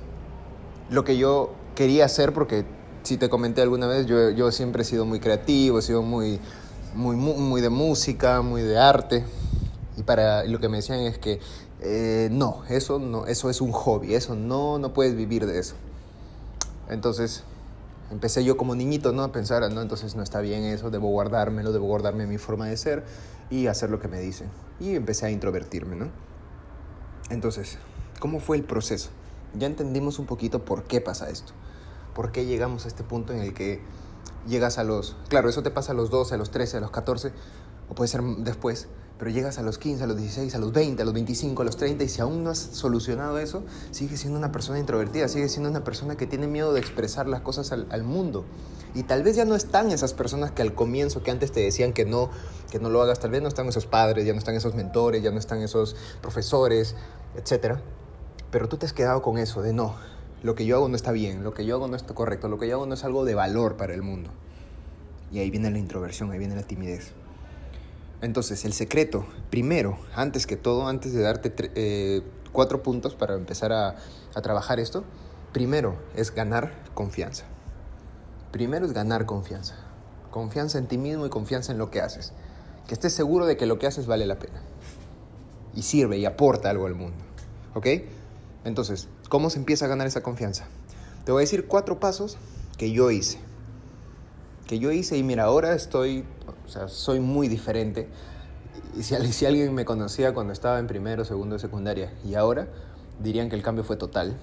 lo 0.89 1.05
que 1.05 1.19
yo 1.19 1.53
quería 1.75 2.07
hacer, 2.07 2.33
porque 2.33 2.65
si 3.03 3.19
te 3.19 3.29
comenté 3.29 3.61
alguna 3.61 3.87
vez, 3.87 4.07
yo, 4.07 4.31
yo 4.31 4.51
siempre 4.51 4.83
he 4.83 4.85
sido 4.87 5.05
muy 5.05 5.21
creativo, 5.21 5.79
he 5.79 5.83
sido 5.83 6.03
muy 6.03 6.41
muy, 6.95 7.17
muy, 7.17 7.61
de 7.61 7.71
música, 7.71 8.43
muy 8.43 8.63
de 8.63 8.79
arte. 8.79 9.25
Y 9.97 10.03
para 10.03 10.45
lo 10.45 10.61
que 10.61 10.69
me 10.69 10.79
decían 10.79 11.01
es 11.01 11.19
que 11.19 11.41
eh, 11.83 12.29
no, 12.31 12.63
eso 12.69 12.99
no, 12.99 13.27
eso 13.27 13.49
es 13.49 13.61
un 13.61 13.73
hobby, 13.73 14.15
eso 14.15 14.35
no, 14.35 14.79
no 14.79 14.93
puedes 14.93 15.15
vivir 15.17 15.47
de 15.47 15.59
eso. 15.59 15.75
Entonces 16.89 17.45
empecé 18.11 18.45
yo 18.45 18.57
como 18.57 18.75
niñito 18.75 19.13
¿no? 19.13 19.23
a 19.23 19.33
pensar, 19.33 19.71
no, 19.73 19.81
entonces 19.81 20.15
no 20.15 20.23
está 20.23 20.41
bien 20.41 20.65
eso, 20.65 20.91
debo 20.91 21.09
guardármelo, 21.09 21.73
debo 21.73 21.87
guardarme 21.87 22.27
mi 22.27 22.39
forma 22.39 22.67
de 22.67 22.77
ser 22.77 23.05
y 23.49 23.67
hacer 23.69 23.91
lo 23.91 24.01
que 24.01 24.09
me 24.09 24.21
dicen. 24.21 24.49
Y 24.79 24.95
empecé 24.95 25.27
a 25.27 25.31
introvertirme, 25.31 25.97
¿no? 25.97 26.09
Entonces, 27.31 27.79
¿cómo 28.19 28.41
fue 28.41 28.57
el 28.57 28.65
proceso? 28.65 29.11
Ya 29.59 29.67
entendimos 29.67 30.19
un 30.19 30.27
poquito 30.27 30.65
por 30.65 30.85
qué 30.85 31.01
pasa 31.01 31.31
esto, 31.31 31.53
por 32.15 32.33
qué 32.33 32.45
llegamos 32.45 32.85
a 32.85 32.89
este 32.89 33.05
punto 33.05 33.33
en 33.33 33.41
el 33.41 33.55
que 33.55 33.81
llegas 34.47 34.79
a 34.79 34.85
los, 34.85 35.17
claro, 35.29 35.49
eso 35.49 35.63
te 35.63 35.71
pasa 35.71 35.93
a 35.93 35.95
los 35.95 36.11
12, 36.11 36.35
a 36.35 36.39
los 36.39 36.51
13, 36.51 36.79
a 36.79 36.81
los 36.81 36.91
14, 36.91 37.33
o 37.89 37.95
puede 37.95 38.09
ser 38.09 38.23
después, 38.23 38.89
pero 39.21 39.31
llegas 39.31 39.59
a 39.59 39.63
los 39.63 39.77
15, 39.77 40.03
a 40.03 40.07
los 40.07 40.17
16, 40.17 40.55
a 40.55 40.59
los 40.59 40.73
20, 40.73 41.03
a 41.03 41.05
los 41.05 41.13
25, 41.13 41.61
a 41.61 41.65
los 41.67 41.77
30 41.77 42.05
y 42.05 42.09
si 42.09 42.23
aún 42.23 42.43
no 42.43 42.49
has 42.49 42.59
solucionado 42.59 43.39
eso, 43.39 43.63
sigues 43.91 44.21
siendo 44.21 44.39
una 44.39 44.51
persona 44.51 44.79
introvertida, 44.79 45.29
sigues 45.29 45.53
siendo 45.53 45.69
una 45.69 45.85
persona 45.85 46.17
que 46.17 46.27
tiene 46.27 46.47
miedo 46.47 46.73
de 46.73 46.81
expresar 46.81 47.29
las 47.29 47.43
cosas 47.43 47.71
al, 47.71 48.03
mundo. 48.03 48.47
Y 48.95 49.03
tal 49.03 49.23
vez 49.23 49.37
ya 49.37 49.45
no 49.45 49.57
están 49.57 49.93
esas 49.93 50.15
personas 50.15 50.53
que 50.53 50.63
al 50.63 50.75
comienzo, 50.75 51.23
que 51.23 51.31
antes 51.31 51.53
te 51.53 51.61
decían 51.61 51.93
que 51.93 52.07
no, 52.07 52.31
que 52.71 52.81
no 52.81 52.89
lo 52.89 53.03
hagas, 53.03 53.21
tal 53.21 53.31
vez 53.31 53.43
no 53.43 53.49
están 53.49 53.69
esos 53.69 53.85
padres, 53.85 54.25
ya 54.25 54.33
no 54.33 54.39
están 54.39 54.55
esos 54.55 54.75
mentores, 54.75 55.23
ya 55.23 55.31
no 55.31 55.39
están 55.39 55.61
esos 55.61 55.97
profesores, 56.23 56.95
etc. 57.37 57.77
Pero 58.51 58.71
tú 58.71 58.79
te 58.79 58.87
has 58.87 58.95
quedado 58.95 59.21
con 59.21 59.37
eso 59.37 59.61
de 59.61 59.75
no, 59.75 59.97
lo 60.43 60.55
que 60.55 60.65
yo 60.65 60.77
hago 60.77 60.89
no 60.89 60.97
está 60.97 61.13
bien, 61.13 61.45
lo 61.45 61.53
que 61.53 61.67
yo 61.67 61.75
hago 61.75 61.89
no 61.89 61.97
está 61.97 62.15
correcto, 62.15 62.49
lo 62.49 62.59
que 62.59 62.69
yo 62.69 62.77
hago 62.77 62.87
no 62.87 62.95
es 62.95 63.05
algo 63.05 63.27
de 63.27 63.35
valor 63.35 63.77
para 63.77 63.93
el 63.93 64.01
mundo. 64.01 64.31
Y 65.31 65.41
ahí 65.41 65.51
viene 65.51 65.71
la 65.71 65.79
introversión, 65.79 66.31
ahí 66.31 66.39
viene 66.39 66.57
la 66.57 66.63
timidez. 66.63 67.13
Entonces, 68.23 68.65
el 68.65 68.73
secreto, 68.73 69.27
primero, 69.51 69.99
antes 70.15 70.47
que 70.47 70.57
todo, 70.57 70.89
antes 70.89 71.13
de 71.13 71.23
darte 71.23 71.55
eh, 71.75 72.23
cuatro 72.53 72.83
puntos 72.83 73.15
para 73.15 73.35
empezar 73.35 73.73
a, 73.73 73.97
a 74.35 74.43
trabajar 74.43 74.79
esto, 74.79 75.05
primero 75.53 75.97
es 76.15 76.35
ganar 76.35 76.73
confianza. 76.95 77.45
Primero 78.53 78.85
es 78.85 78.93
ganar 78.93 79.27
confianza. 79.27 79.77
Confianza 80.31 80.79
en 80.79 80.87
ti 80.87 80.99
mismo 80.99 81.25
y 81.27 81.31
confianza 81.31 81.73
en 81.73 81.79
lo 81.79 81.91
que 81.91 82.01
haces. 82.01 82.33
Que 82.87 82.95
estés 82.95 83.13
seguro 83.13 83.47
de 83.47 83.57
que 83.57 83.67
lo 83.67 83.79
que 83.79 83.87
haces 83.87 84.07
vale 84.07 84.27
la 84.27 84.39
pena. 84.39 84.61
y 85.75 85.83
sirve 85.83 86.19
y 86.19 86.27
aporta 86.27 86.71
algo 86.71 86.87
al 86.87 86.95
mundo. 86.95 87.25
¿Ok? 87.75 87.87
Entonces, 88.65 89.09
¿cómo 89.29 89.51
se 89.51 89.59
empieza 89.59 89.85
a 89.85 89.89
ganar 89.89 90.07
esa 90.07 90.23
confianza? 90.23 90.67
Te 91.25 91.33
voy 91.33 91.41
a 91.41 91.45
decir 91.45 91.67
cuatro 91.67 92.01
pasos 92.01 92.39
que 92.77 92.93
yo 92.93 93.11
hice. 93.11 93.39
Que 94.67 94.79
yo 94.79 94.91
hice 94.93 95.17
y 95.17 95.23
mira, 95.23 95.45
ahora 95.45 95.75
estoy, 95.75 96.25
o 96.71 96.73
sea, 96.73 96.87
soy 96.87 97.19
muy 97.19 97.49
diferente. 97.49 98.09
Y 98.97 99.03
si, 99.33 99.45
alguien 99.45 99.75
me 99.75 99.85
conocía 99.85 100.33
cuando 100.33 100.53
estaba 100.53 100.79
en 100.79 100.87
primero, 100.87 101.25
segundo 101.25 101.59
secundaria 101.59 102.13
y 102.25 102.37
ahora, 102.37 102.69
dirían 103.19 103.49
que 103.49 103.57
el 103.57 103.63
cambio 103.63 103.83
fue 103.83 103.97
total. 103.97 104.37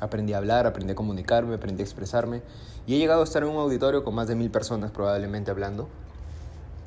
Aprendí 0.00 0.32
a 0.32 0.38
hablar, 0.38 0.68
aprendí 0.68 0.92
a 0.92 0.94
comunicarme, 0.94 1.56
aprendí 1.56 1.82
a 1.82 1.84
expresarme 1.84 2.42
y 2.86 2.94
he 2.94 2.98
llegado 2.98 3.20
a 3.20 3.24
estar 3.24 3.42
en 3.42 3.48
un 3.48 3.56
auditorio 3.56 4.04
con 4.04 4.14
más 4.14 4.28
de 4.28 4.36
mil 4.36 4.50
personas 4.50 4.92
probablemente 4.92 5.50
hablando 5.50 5.88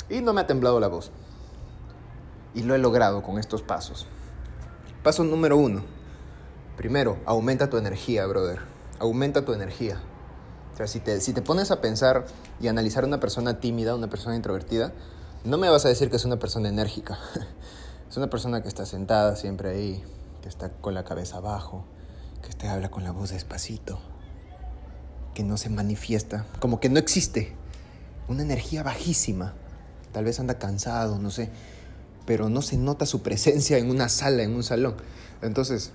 y 0.09 0.21
no 0.21 0.31
me 0.31 0.39
ha 0.39 0.47
temblado 0.47 0.79
la 0.79 0.87
voz. 0.87 1.11
Y 2.55 2.63
lo 2.63 2.75
he 2.75 2.77
logrado 2.77 3.21
con 3.21 3.37
estos 3.37 3.63
pasos. 3.63 4.07
Paso 5.03 5.25
número 5.25 5.57
uno. 5.57 5.81
Primero, 6.77 7.17
aumenta 7.25 7.69
tu 7.69 7.77
energía, 7.77 8.25
brother. 8.27 8.59
Aumenta 8.99 9.43
tu 9.43 9.53
energía. 9.53 9.99
O 10.73 10.77
sea, 10.77 10.87
si 10.87 10.99
te, 10.99 11.21
si 11.21 11.33
te 11.33 11.41
pones 11.41 11.69
a 11.69 11.81
pensar 11.81 12.25
y 12.59 12.67
analizar 12.67 13.05
una 13.05 13.19
persona 13.19 13.59
tímida, 13.59 13.93
una 13.93 14.09
persona 14.09 14.35
introvertida, 14.35 14.91
no 15.43 15.57
me 15.57 15.69
vas 15.69 15.85
a 15.85 15.89
decir 15.89 16.09
que 16.09 16.15
es 16.15 16.25
una 16.25 16.39
persona 16.39 16.69
enérgica. 16.69 17.19
es 18.09 18.17
una 18.17 18.29
persona 18.29 18.63
que 18.63 18.69
está 18.69 18.85
sentada 18.85 19.35
siempre 19.35 19.69
ahí, 19.69 20.03
que 20.41 20.49
está 20.49 20.69
con 20.69 20.95
la 20.95 21.03
cabeza 21.03 21.37
abajo, 21.37 21.85
que 22.41 22.53
te 22.53 22.67
habla 22.67 22.89
con 22.89 23.03
la 23.03 23.11
voz 23.11 23.29
despacito, 23.29 23.99
que 25.35 25.43
no 25.43 25.57
se 25.57 25.69
manifiesta, 25.69 26.45
como 26.59 26.79
que 26.79 26.89
no 26.89 26.97
existe. 26.97 27.53
Una 28.27 28.41
energía 28.41 28.83
bajísima. 28.83 29.53
Tal 30.11 30.25
vez 30.25 30.39
anda 30.39 30.59
cansado, 30.59 31.19
no 31.19 31.29
sé, 31.29 31.49
pero 32.25 32.49
no 32.49 32.61
se 32.61 32.77
nota 32.77 33.05
su 33.05 33.21
presencia 33.21 33.77
en 33.77 33.89
una 33.89 34.09
sala, 34.09 34.43
en 34.43 34.55
un 34.55 34.63
salón. 34.63 34.95
Entonces, 35.41 35.91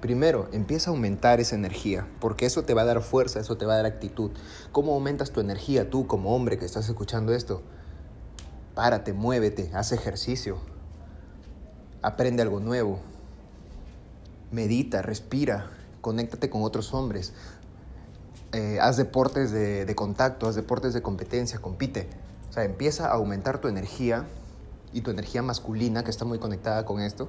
primero, 0.00 0.48
empieza 0.52 0.90
a 0.90 0.94
aumentar 0.94 1.40
esa 1.40 1.54
energía, 1.54 2.06
porque 2.20 2.46
eso 2.46 2.62
te 2.64 2.74
va 2.74 2.82
a 2.82 2.86
dar 2.86 3.02
fuerza, 3.02 3.40
eso 3.40 3.56
te 3.56 3.66
va 3.66 3.74
a 3.74 3.76
dar 3.76 3.86
actitud. 3.86 4.30
¿Cómo 4.72 4.94
aumentas 4.94 5.30
tu 5.30 5.40
energía 5.40 5.90
tú 5.90 6.06
como 6.06 6.34
hombre 6.34 6.58
que 6.58 6.64
estás 6.64 6.88
escuchando 6.88 7.32
esto? 7.32 7.62
Párate, 8.74 9.12
muévete, 9.12 9.70
haz 9.74 9.92
ejercicio, 9.92 10.58
aprende 12.02 12.42
algo 12.42 12.60
nuevo, 12.60 13.00
medita, 14.50 15.02
respira, 15.02 15.70
conéctate 16.00 16.48
con 16.50 16.62
otros 16.62 16.94
hombres, 16.94 17.32
eh, 18.52 18.78
haz 18.80 18.96
deportes 18.96 19.50
de, 19.52 19.84
de 19.84 19.94
contacto, 19.94 20.48
haz 20.48 20.54
deportes 20.54 20.94
de 20.94 21.02
competencia, 21.02 21.60
compite. 21.60 22.08
O 22.48 22.52
sea, 22.52 22.64
empieza 22.64 23.08
a 23.08 23.12
aumentar 23.12 23.60
tu 23.60 23.68
energía 23.68 24.26
y 24.92 25.02
tu 25.02 25.10
energía 25.10 25.42
masculina, 25.42 26.02
que 26.02 26.10
está 26.10 26.24
muy 26.24 26.38
conectada 26.38 26.84
con 26.84 27.00
esto, 27.00 27.28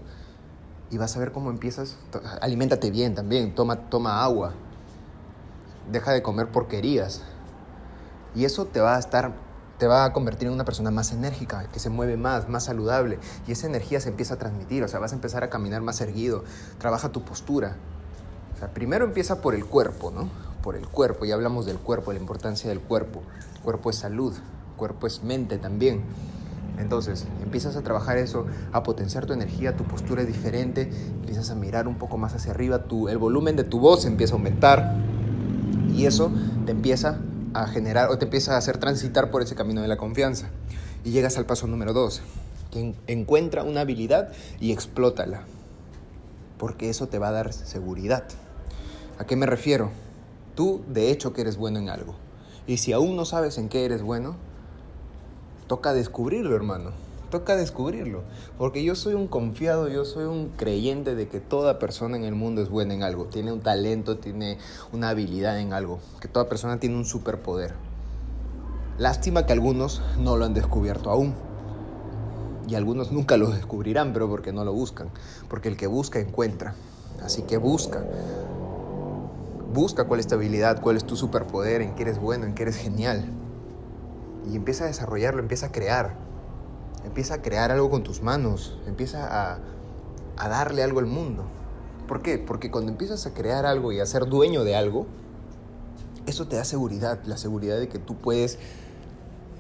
y 0.92 0.98
vas 0.98 1.16
a 1.16 1.20
ver 1.20 1.32
cómo 1.32 1.50
empiezas. 1.50 1.98
Aliméntate 2.42 2.92
bien 2.92 3.16
también, 3.16 3.56
toma, 3.56 3.90
toma 3.90 4.24
agua, 4.24 4.54
deja 5.92 6.12
de 6.12 6.22
comer 6.22 6.50
porquerías. 6.50 7.22
Y 8.36 8.46
eso 8.46 8.66
te 8.66 8.80
va 8.80 8.96
a 8.96 9.00
estar 9.00 9.34
te 9.82 9.88
va 9.88 10.06
a 10.06 10.14
convertir 10.14 10.48
en 10.48 10.54
una 10.54 10.64
persona 10.64 10.92
más 10.92 11.12
enérgica, 11.12 11.66
que 11.74 11.80
se 11.80 11.90
mueve 11.90 12.16
más, 12.16 12.48
más 12.48 12.66
saludable. 12.66 13.18
Y 13.48 13.52
esa 13.54 13.66
energía 13.66 14.00
se 14.00 14.10
empieza 14.10 14.36
a 14.36 14.38
transmitir, 14.38 14.84
o 14.84 14.88
sea, 14.88 15.00
vas 15.00 15.12
a 15.12 15.16
empezar 15.16 15.44
a 15.44 15.50
caminar 15.50 15.82
más 15.82 16.02
erguido. 16.02 16.44
Trabaja 16.78 17.10
tu 17.10 17.24
postura. 17.24 17.78
O 18.64 18.68
primero 18.76 19.06
empieza 19.06 19.42
por 19.42 19.56
el 19.56 19.66
cuerpo, 19.66 20.12
¿no? 20.12 20.30
Por 20.62 20.76
el 20.76 20.88
cuerpo, 20.88 21.26
ya 21.26 21.34
hablamos 21.34 21.66
del 21.66 21.80
cuerpo, 21.80 22.14
la 22.14 22.20
importancia 22.20 22.70
del 22.70 22.80
cuerpo. 22.80 23.24
Cuerpo 23.64 23.90
es 23.90 23.96
salud, 23.96 24.36
cuerpo 24.78 25.08
es 25.08 25.24
mente 25.24 25.58
también. 25.58 26.04
Entonces, 26.82 27.26
empiezas 27.44 27.76
a 27.76 27.84
trabajar 27.84 28.18
eso, 28.18 28.48
a 28.72 28.84
potenciar 28.84 29.26
tu 29.26 29.34
energía, 29.34 29.78
tu 29.78 29.84
postura 29.84 30.22
es 30.22 30.28
diferente, 30.28 30.90
empiezas 31.22 31.52
a 31.52 31.56
mirar 31.56 31.88
un 31.88 31.96
poco 31.96 32.18
más 32.18 32.34
hacia 32.34 32.52
arriba, 32.52 32.84
tu, 32.84 33.08
el 33.08 33.18
volumen 33.18 33.56
de 33.56 33.64
tu 33.64 33.80
voz 33.80 34.06
empieza 34.06 34.34
a 34.34 34.38
aumentar 34.38 34.96
y 35.96 36.06
eso 36.06 36.32
te 36.66 36.72
empieza 36.72 37.20
a 37.54 37.68
generar 37.68 38.10
o 38.10 38.18
te 38.18 38.26
empieza 38.26 38.56
a 38.56 38.58
hacer 38.58 38.78
transitar 38.78 39.30
por 39.30 39.42
ese 39.42 39.56
camino 39.56 39.82
de 39.82 39.88
la 39.88 39.98
confianza. 39.98 40.50
Y 41.04 41.12
llegas 41.12 41.38
al 41.38 41.46
paso 41.46 41.68
número 41.68 41.94
dos, 41.94 42.22
que 42.72 42.96
encuentra 43.08 43.64
una 43.64 43.82
habilidad 43.82 44.32
y 44.60 44.72
explótala, 44.72 45.44
porque 46.58 46.90
eso 46.90 47.08
te 47.08 47.20
va 47.20 47.30
a 47.30 47.32
dar 47.32 47.54
seguridad. 47.54 48.24
¿A 49.20 49.26
qué 49.26 49.36
me 49.36 49.46
refiero? 49.46 49.92
Tú 50.56 50.82
de 50.88 51.12
hecho 51.12 51.34
que 51.34 51.42
eres 51.42 51.58
bueno 51.58 51.80
en 51.80 51.90
algo. 51.90 52.16
Y 52.68 52.78
si 52.78 52.94
aún 52.94 53.16
no 53.16 53.26
sabes 53.26 53.58
en 53.58 53.70
qué 53.70 53.86
eres 53.86 54.02
bueno, 54.02 54.36
toca 55.72 55.94
descubrirlo, 55.94 56.54
hermano 56.54 56.92
toca 57.30 57.56
descubrirlo. 57.56 58.24
Porque 58.58 58.84
yo 58.84 58.94
soy 58.94 59.14
un 59.14 59.28
confiado, 59.28 59.88
yo 59.88 60.04
soy 60.04 60.26
un 60.26 60.50
creyente 60.50 61.16
de 61.16 61.30
que 61.30 61.40
toda 61.40 61.80
persona 61.80 62.18
en 62.18 62.26
el 62.26 62.36
mundo 62.36 62.62
es 62.62 62.68
buena 62.68 62.94
en 62.94 63.04
algo. 63.04 63.28
Tiene 63.28 63.54
un 63.54 63.62
talento, 63.62 64.18
tiene 64.18 64.58
una 64.92 65.08
habilidad 65.08 65.58
en 65.62 65.72
algo. 65.72 66.00
Que 66.20 66.28
toda 66.28 66.50
persona 66.50 66.78
tiene 66.82 66.98
un 66.98 67.06
superpoder. 67.06 67.74
Lástima 68.98 69.46
que 69.46 69.54
algunos 69.54 70.02
no 70.20 70.36
lo 70.36 70.44
han 70.44 70.54
descubierto 70.54 71.10
aún. 71.10 71.36
Y 72.68 72.76
algunos 72.76 73.14
nunca 73.14 73.38
lo 73.38 73.48
descubrirán, 73.50 74.12
pero 74.12 74.28
porque 74.28 74.52
no 74.52 74.66
lo 74.66 74.74
buscan. 74.74 75.10
Porque 75.48 75.70
el 75.70 75.78
que 75.78 75.88
busca 75.88 76.20
encuentra. 76.20 76.76
Así 77.24 77.44
que 77.44 77.56
busca. 77.56 78.04
Busca 79.74 80.04
cuál 80.04 80.20
es 80.20 80.28
tu 80.28 80.36
habilidad, 80.36 80.82
cuál 80.82 80.98
es 80.98 81.06
tu 81.06 81.16
superpoder, 81.16 81.82
en 81.82 81.96
qué 81.96 82.02
eres 82.02 82.20
bueno, 82.20 82.46
en 82.46 82.56
qué 82.56 82.64
eres 82.64 82.76
genial. 82.76 83.24
Y 84.50 84.56
empieza 84.56 84.86
a 84.86 84.88
desarrollarlo, 84.88 85.42
empieza 85.42 85.68
a 85.68 85.72
crear. 85.72 86.16
Empieza 87.06 87.36
a 87.36 87.42
crear 87.42 87.72
algo 87.72 87.90
con 87.90 88.04
tus 88.04 88.22
manos, 88.22 88.80
empieza 88.88 89.28
a, 89.28 89.60
a 90.38 90.50
darle 90.50 90.84
algo 90.84 91.00
al 91.00 91.08
mundo. 91.08 91.46
¿Por 92.08 92.22
qué? 92.22 92.38
Porque 92.38 92.70
cuando 92.70 92.92
empiezas 92.92 93.26
a 93.26 93.34
crear 93.34 93.66
algo 93.66 93.92
y 93.92 94.00
a 94.00 94.06
ser 94.06 94.26
dueño 94.28 94.64
de 94.64 94.76
algo, 94.76 95.08
eso 96.28 96.48
te 96.48 96.56
da 96.56 96.66
seguridad, 96.66 97.20
la 97.26 97.38
seguridad 97.38 97.80
de 97.80 97.88
que 97.88 98.00
tú 98.00 98.18
puedes 98.18 98.60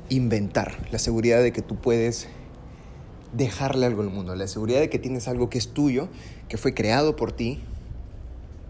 inventar, 0.09 0.87
la 0.91 0.99
seguridad 0.99 1.41
de 1.41 1.53
que 1.53 1.61
tú 1.61 1.77
puedes 1.77 2.27
dejarle 3.33 3.85
algo 3.85 4.01
al 4.01 4.09
mundo, 4.09 4.35
la 4.35 4.47
seguridad 4.47 4.79
de 4.79 4.89
que 4.89 4.99
tienes 4.99 5.27
algo 5.27 5.49
que 5.49 5.57
es 5.57 5.69
tuyo, 5.69 6.09
que 6.49 6.57
fue 6.57 6.73
creado 6.73 7.15
por 7.15 7.31
ti, 7.31 7.63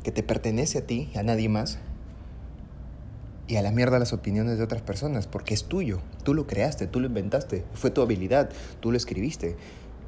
que 0.04 0.12
te 0.12 0.24
pertenece 0.24 0.80
a 0.80 0.88
ti, 0.88 1.12
a 1.16 1.24
nadie 1.24 1.50
más, 1.50 1.80
y 3.48 3.58
a 3.58 3.62
la 3.62 3.72
mierda 3.72 4.00
las 4.00 4.14
opiniones 4.14 4.58
de 4.58 4.64
otras 4.64 4.82
personas, 4.82 5.28
porque 5.28 5.54
es 5.54 5.66
tuyo, 5.66 6.00
tú 6.24 6.34
lo 6.34 6.48
creaste, 6.48 6.88
tú 6.88 7.00
lo 7.00 7.08
inventaste, 7.08 7.66
fue 7.74 7.92
tu 7.92 8.02
habilidad, 8.02 8.50
tú 8.80 8.92
lo 8.92 8.98
escribiste. 8.98 9.56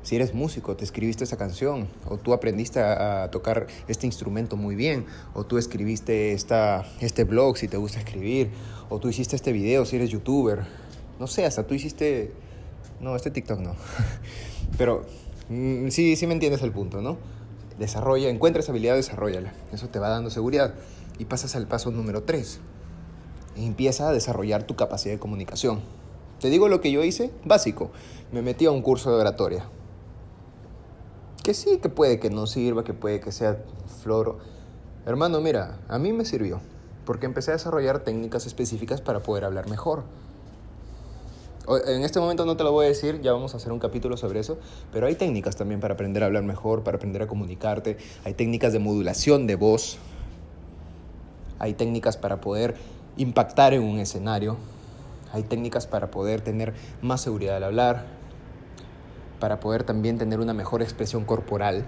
Si 0.02 0.18
eres 0.18 0.34
músico, 0.34 0.76
te 0.76 0.84
escribiste 0.84 1.24
esa 1.24 1.38
canción, 1.38 1.88
o 2.10 2.18
tú 2.18 2.34
aprendiste 2.34 2.82
a, 2.82 3.30
tocar 3.32 3.68
este 3.88 4.06
instrumento 4.06 4.58
muy 4.58 4.76
bien, 4.76 5.06
o 5.34 5.46
tú 5.46 5.58
escribiste 5.58 6.34
esta, 6.34 6.86
este 7.00 7.24
blog 7.24 7.58
si 7.58 7.68
te 7.68 7.78
gusta 7.78 8.00
escribir, 8.00 8.50
o 8.90 9.00
tú 9.00 9.08
hiciste 9.10 9.36
este 9.36 9.54
video 9.54 9.86
si 9.86 9.96
eres 9.96 10.10
youtuber, 10.10 10.64
no 11.20 11.28
sé, 11.28 11.46
hasta 11.46 11.66
tú 11.66 11.74
hiciste... 11.74 12.32
No, 13.00 13.16
este 13.16 13.32
TikTok 13.32 13.60
no. 13.60 13.76
Pero 14.78 15.06
mm, 15.50 15.90
sí, 15.90 16.16
sí 16.16 16.28
me 16.28 16.34
entiendes 16.34 16.62
el 16.62 16.72
punto, 16.72 17.02
¿no? 17.02 17.18
Desarrolla, 17.78 18.30
encuentra 18.30 18.62
esa 18.62 18.72
habilidad, 18.72 18.96
desarrollala. 18.96 19.54
Eso 19.74 19.90
te 19.90 20.00
va 20.00 20.10
dando 20.10 20.30
seguridad. 20.30 20.74
Y 21.20 21.26
pasas 21.26 21.56
al 21.56 21.68
paso 21.68 21.92
número 21.92 22.24
3 22.24 22.60
empieza 23.56 24.10
a 24.10 24.12
desarrollar 24.12 24.64
tu 24.64 24.76
capacidad 24.76 25.14
de 25.14 25.20
comunicación. 25.20 25.82
Te 26.40 26.50
digo 26.50 26.68
lo 26.68 26.82
que 26.82 26.92
yo 26.92 27.04
hice, 27.04 27.32
básico. 27.46 27.92
Me 28.32 28.42
metí 28.42 28.66
a 28.66 28.72
un 28.72 28.82
curso 28.82 29.12
de 29.12 29.22
oratoria. 29.22 29.66
Que 31.44 31.54
sí, 31.54 31.80
que 31.82 31.90
puede 31.90 32.20
que 32.20 32.30
no 32.30 32.48
sirva, 32.48 32.84
que 32.84 32.94
puede 32.94 33.20
que 33.20 33.32
sea 33.32 33.64
floro. 34.02 34.40
Hermano, 35.06 35.42
mira, 35.42 35.80
a 35.88 36.00
mí 36.00 36.14
me 36.14 36.26
sirvió. 36.26 36.60
Porque 37.06 37.26
empecé 37.26 37.52
a 37.52 37.54
desarrollar 37.54 38.00
técnicas 38.00 38.46
específicas 38.46 39.02
para 39.02 39.20
poder 39.20 39.44
hablar 39.46 39.70
mejor. 39.70 40.04
En 41.88 42.04
este 42.04 42.20
momento 42.20 42.46
no 42.46 42.58
te 42.58 42.64
lo 42.66 42.74
voy 42.74 42.86
a 42.86 42.90
decir, 42.90 43.22
ya 43.22 43.32
vamos 43.32 43.54
a 43.54 43.58
hacer 43.58 43.72
un 43.72 43.80
capítulo 43.80 44.18
sobre 44.18 44.42
eso, 44.42 44.58
pero 44.92 45.08
hay 45.08 45.16
técnicas 45.16 45.56
también 45.56 45.80
para 45.80 45.94
aprender 45.94 46.22
a 46.22 46.26
hablar 46.26 46.44
mejor, 46.44 46.84
para 46.84 46.98
aprender 46.98 47.22
a 47.22 47.28
comunicarte, 47.28 47.96
hay 48.26 48.34
técnicas 48.34 48.74
de 48.74 48.80
modulación 48.80 49.48
de 49.48 49.56
voz, 49.56 49.98
hay 51.60 51.74
técnicas 51.74 52.18
para 52.18 52.42
poder 52.42 52.76
impactar 53.18 53.74
en 53.74 53.84
un 53.84 54.00
escenario. 54.00 54.58
Hay 55.32 55.44
técnicas 55.44 55.88
para 55.88 56.12
poder 56.12 56.42
tener 56.42 56.74
más 57.02 57.22
seguridad 57.22 57.58
al 57.58 57.64
hablar, 57.64 58.06
para 59.40 59.60
poder 59.60 59.84
también 59.84 60.18
tener 60.18 60.40
una 60.40 60.54
mejor 60.54 60.82
expresión 60.82 61.26
corporal. 61.26 61.86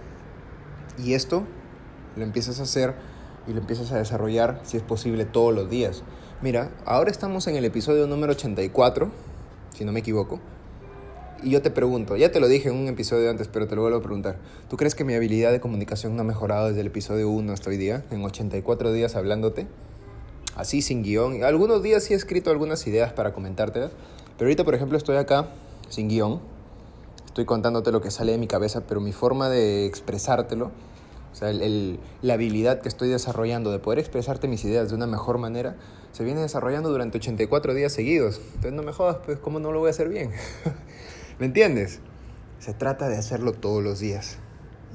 Y 0.98 1.14
esto 1.14 1.44
lo 2.16 2.24
empiezas 2.24 2.60
a 2.60 2.64
hacer 2.64 2.96
y 3.48 3.54
lo 3.54 3.60
empiezas 3.60 3.92
a 3.92 3.98
desarrollar, 3.98 4.60
si 4.64 4.78
es 4.78 4.84
posible, 4.84 5.26
todos 5.26 5.54
los 5.54 5.70
días. 5.70 6.04
Mira, 6.42 6.72
ahora 6.86 7.12
estamos 7.12 7.48
en 7.48 7.56
el 7.56 7.66
episodio 7.66 8.08
número 8.08 8.34
84, 8.34 9.12
si 9.74 9.86
no 9.86 9.92
me 9.92 10.00
equivoco. 10.00 10.40
Y 11.44 11.52
yo 11.52 11.62
te 11.62 11.70
pregunto, 11.70 12.16
ya 12.16 12.32
te 12.32 12.40
lo 12.40 12.48
dije 12.48 12.70
en 12.70 12.76
un 12.76 12.88
episodio 12.88 13.30
antes, 13.30 13.48
pero 13.48 13.68
te 13.68 13.76
lo 13.76 13.82
vuelvo 13.82 13.98
a 13.98 14.02
preguntar. 14.02 14.38
¿Tú 14.70 14.78
crees 14.78 14.96
que 14.96 15.04
mi 15.04 15.14
habilidad 15.14 15.52
de 15.52 15.60
comunicación 15.60 16.16
no 16.16 16.22
ha 16.22 16.26
mejorado 16.26 16.70
desde 16.70 16.82
el 16.82 16.88
episodio 16.88 17.30
1 17.30 17.54
hasta 17.54 17.70
hoy 17.70 17.78
día, 17.78 18.04
en 18.10 18.24
84 18.24 18.92
días 18.92 19.16
hablándote? 19.16 19.68
Así 20.56 20.82
sin 20.82 21.04
guion. 21.04 21.44
Algunos 21.44 21.84
días 21.84 22.04
sí 22.04 22.14
he 22.14 22.16
escrito 22.16 22.50
algunas 22.50 22.86
ideas 22.88 23.14
para 23.14 23.34
comentártelas, 23.34 23.92
pero 24.38 24.48
ahorita, 24.48 24.64
por 24.64 24.76
ejemplo, 24.76 24.98
estoy 24.98 25.18
acá 25.18 25.50
sin 25.90 26.10
guion. 26.10 26.42
estoy 27.26 27.46
contándote 27.46 27.92
lo 27.92 28.02
que 28.02 28.12
sale 28.12 28.32
de 28.32 28.38
mi 28.38 28.48
cabeza, 28.48 28.82
pero 28.88 29.02
mi 29.02 29.12
forma 29.12 29.50
de 29.50 29.86
expresártelo, 29.86 30.72
o 31.32 31.36
sea, 31.36 31.52
la 31.52 32.34
habilidad 32.34 32.80
que 32.80 32.88
estoy 32.88 33.10
desarrollando 33.10 33.72
de 33.72 33.80
poder 33.80 34.00
expresarte 34.00 34.48
mis 34.48 34.64
ideas 34.64 34.90
de 34.90 34.96
una 34.96 35.06
mejor 35.06 35.38
manera, 35.38 35.76
se 36.14 36.24
viene 36.24 36.40
desarrollando 36.40 36.90
durante 36.90 37.18
84 37.18 37.74
días 37.74 37.92
seguidos. 37.92 38.40
Entonces 38.48 38.72
no 38.72 38.84
me 38.84 38.94
jodas, 38.94 39.18
pues, 39.26 39.38
¿cómo 39.40 39.60
no 39.60 39.74
lo 39.74 39.80
voy 39.80 39.88
a 39.88 39.92
hacer 39.92 40.08
bien? 40.08 40.32
¿Me 41.40 41.46
entiendes? 41.46 42.00
Se 42.60 42.74
trata 42.74 43.10
de 43.10 43.18
hacerlo 43.18 43.52
todos 43.52 43.84
los 43.84 44.00
días. 44.00 44.38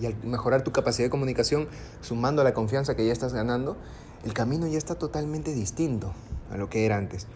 Y 0.00 0.06
al 0.06 0.16
mejorar 0.24 0.64
tu 0.64 0.72
capacidad 0.72 1.06
de 1.06 1.10
comunicación, 1.10 1.68
sumando 2.00 2.42
la 2.42 2.54
confianza 2.54 2.96
que 2.96 3.04
ya 3.04 3.12
estás 3.12 3.34
ganando, 3.34 3.76
el 4.24 4.32
camino 4.34 4.66
ya 4.66 4.78
está 4.78 4.96
totalmente 4.96 5.54
distinto 5.54 6.12
a 6.50 6.56
lo 6.56 6.68
que 6.68 6.84
era 6.84 6.96
antes. 6.96 7.26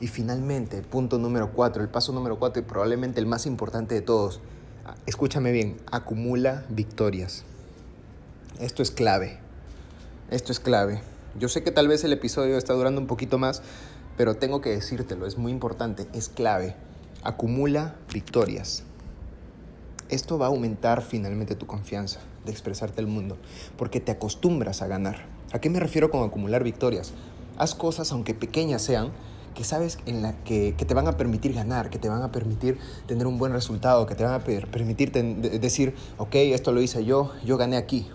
Y 0.00 0.08
finalmente, 0.08 0.82
punto 0.82 1.18
número 1.18 1.52
cuatro, 1.52 1.82
el 1.82 1.88
paso 1.88 2.12
número 2.12 2.38
cuatro 2.38 2.60
y 2.60 2.64
probablemente 2.64 3.20
el 3.20 3.26
más 3.26 3.46
importante 3.46 3.94
de 3.94 4.02
todos. 4.02 4.40
Escúchame 5.06 5.52
bien, 5.52 5.76
acumula 5.90 6.64
victorias. 6.68 7.44
Esto 8.60 8.82
es 8.82 8.90
clave. 8.90 9.38
Esto 10.30 10.52
es 10.52 10.60
clave. 10.60 11.00
Yo 11.38 11.48
sé 11.48 11.62
que 11.62 11.70
tal 11.70 11.88
vez 11.88 12.04
el 12.04 12.12
episodio 12.12 12.58
está 12.58 12.74
durando 12.74 13.00
un 13.00 13.06
poquito 13.06 13.38
más, 13.38 13.62
pero 14.16 14.36
tengo 14.36 14.60
que 14.60 14.70
decírtelo, 14.70 15.26
es 15.26 15.38
muy 15.38 15.50
importante, 15.50 16.06
es 16.12 16.28
clave. 16.28 16.76
Acumula 17.22 17.96
victorias. 18.12 18.84
Esto 20.08 20.38
va 20.38 20.46
a 20.46 20.48
aumentar 20.50 21.02
finalmente 21.02 21.54
tu 21.54 21.66
confianza 21.66 22.20
de 22.44 22.52
expresarte 22.52 23.00
al 23.00 23.06
mundo, 23.06 23.38
porque 23.76 24.00
te 24.00 24.12
acostumbras 24.12 24.82
a 24.82 24.86
ganar. 24.86 25.33
¿A 25.54 25.60
qué 25.60 25.70
me 25.70 25.78
refiero 25.78 26.10
con 26.10 26.24
acumular 26.24 26.64
victorias? 26.64 27.12
Haz 27.58 27.76
cosas, 27.76 28.10
aunque 28.10 28.34
pequeñas 28.34 28.82
sean, 28.82 29.12
que 29.54 29.62
sabes 29.62 30.00
en 30.04 30.20
la 30.20 30.32
que, 30.42 30.72
te 30.72 30.94
van 30.94 31.06
a 31.06 31.16
permitir 31.16 31.52
ganar, 31.52 31.90
que 31.90 32.00
te 32.00 32.08
van 32.08 32.22
a 32.22 32.32
permitir 32.32 32.76
tener 33.06 33.28
un 33.28 33.38
buen 33.38 33.52
resultado, 33.52 34.04
que 34.04 34.16
te 34.16 34.24
van 34.24 34.34
a 34.34 34.40
permitir 34.42 35.12
decir, 35.12 35.94
ok, 36.18 36.34
esto 36.34 36.72
lo 36.72 36.82
hice 36.82 37.04
yo, 37.04 37.30
yo 37.44 37.56
gané 37.56 37.76
aquí. 37.76 38.08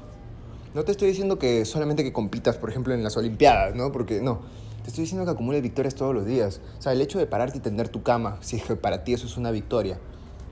No 0.73 0.83
te 0.83 0.91
estoy 0.91 1.07
diciendo 1.07 1.39
que 1.39 1.63
solamente 1.63 2.03
que 2.03 2.11
compitas, 2.11 2.57
por 2.57 2.71
ejemplo, 2.71 2.93
en 2.93 3.05
las 3.05 3.15
Olimpiadas, 3.15 3.73
¿no? 3.73 3.93
Porque 3.93 4.21
no. 4.21 4.41
Te 4.83 4.89
estoy 4.89 5.03
diciendo 5.05 5.23
que 5.23 5.31
acumules 5.31 5.61
victorias 5.61 5.95
todos 5.95 6.13
los 6.13 6.25
días. 6.25 6.59
O 6.77 6.81
sea, 6.81 6.91
el 6.91 6.99
hecho 6.99 7.19
de 7.19 7.25
pararte 7.25 7.59
y 7.59 7.61
tender 7.61 7.87
tu 7.87 8.03
cama, 8.03 8.37
si 8.41 8.59
que 8.59 8.75
para 8.75 9.05
ti 9.05 9.13
eso 9.13 9.27
es 9.27 9.37
una 9.37 9.51
victoria, 9.51 9.97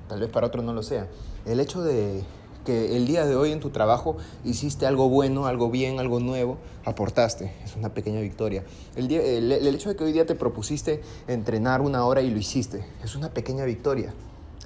tal 0.08 0.22
vez 0.22 0.30
para 0.30 0.48
otro 0.48 0.62
no 0.62 0.72
lo 0.72 0.84
sea. 0.84 1.10
El 1.46 1.60
hecho 1.60 1.82
de 1.82 2.24
que 2.68 2.98
el 2.98 3.08
día 3.08 3.26
de 3.26 3.38
hoy 3.38 3.54
en 3.54 3.62
tu 3.62 3.70
trabajo 3.70 4.18
hiciste 4.44 4.86
algo 4.86 5.08
bueno, 5.08 5.46
algo 5.46 5.72
bien, 5.72 6.00
algo 6.00 6.20
nuevo, 6.20 6.58
aportaste, 6.84 7.54
es 7.64 7.78
una 7.78 7.94
pequeña 7.94 8.20
victoria. 8.20 8.66
El, 8.98 9.10
el, 9.10 9.74
hecho 9.74 9.88
de 9.88 9.96
que 9.96 10.04
hoy 10.04 10.12
día 10.12 10.26
te 10.26 10.36
propusiste 10.36 11.02
entrenar 11.30 11.80
una 11.80 12.04
hora 12.04 12.22
y 12.22 12.30
lo 12.30 12.38
hiciste, 12.38 12.84
es 13.06 13.16
una 13.16 13.30
pequeña 13.30 13.64
victoria. 13.64 14.14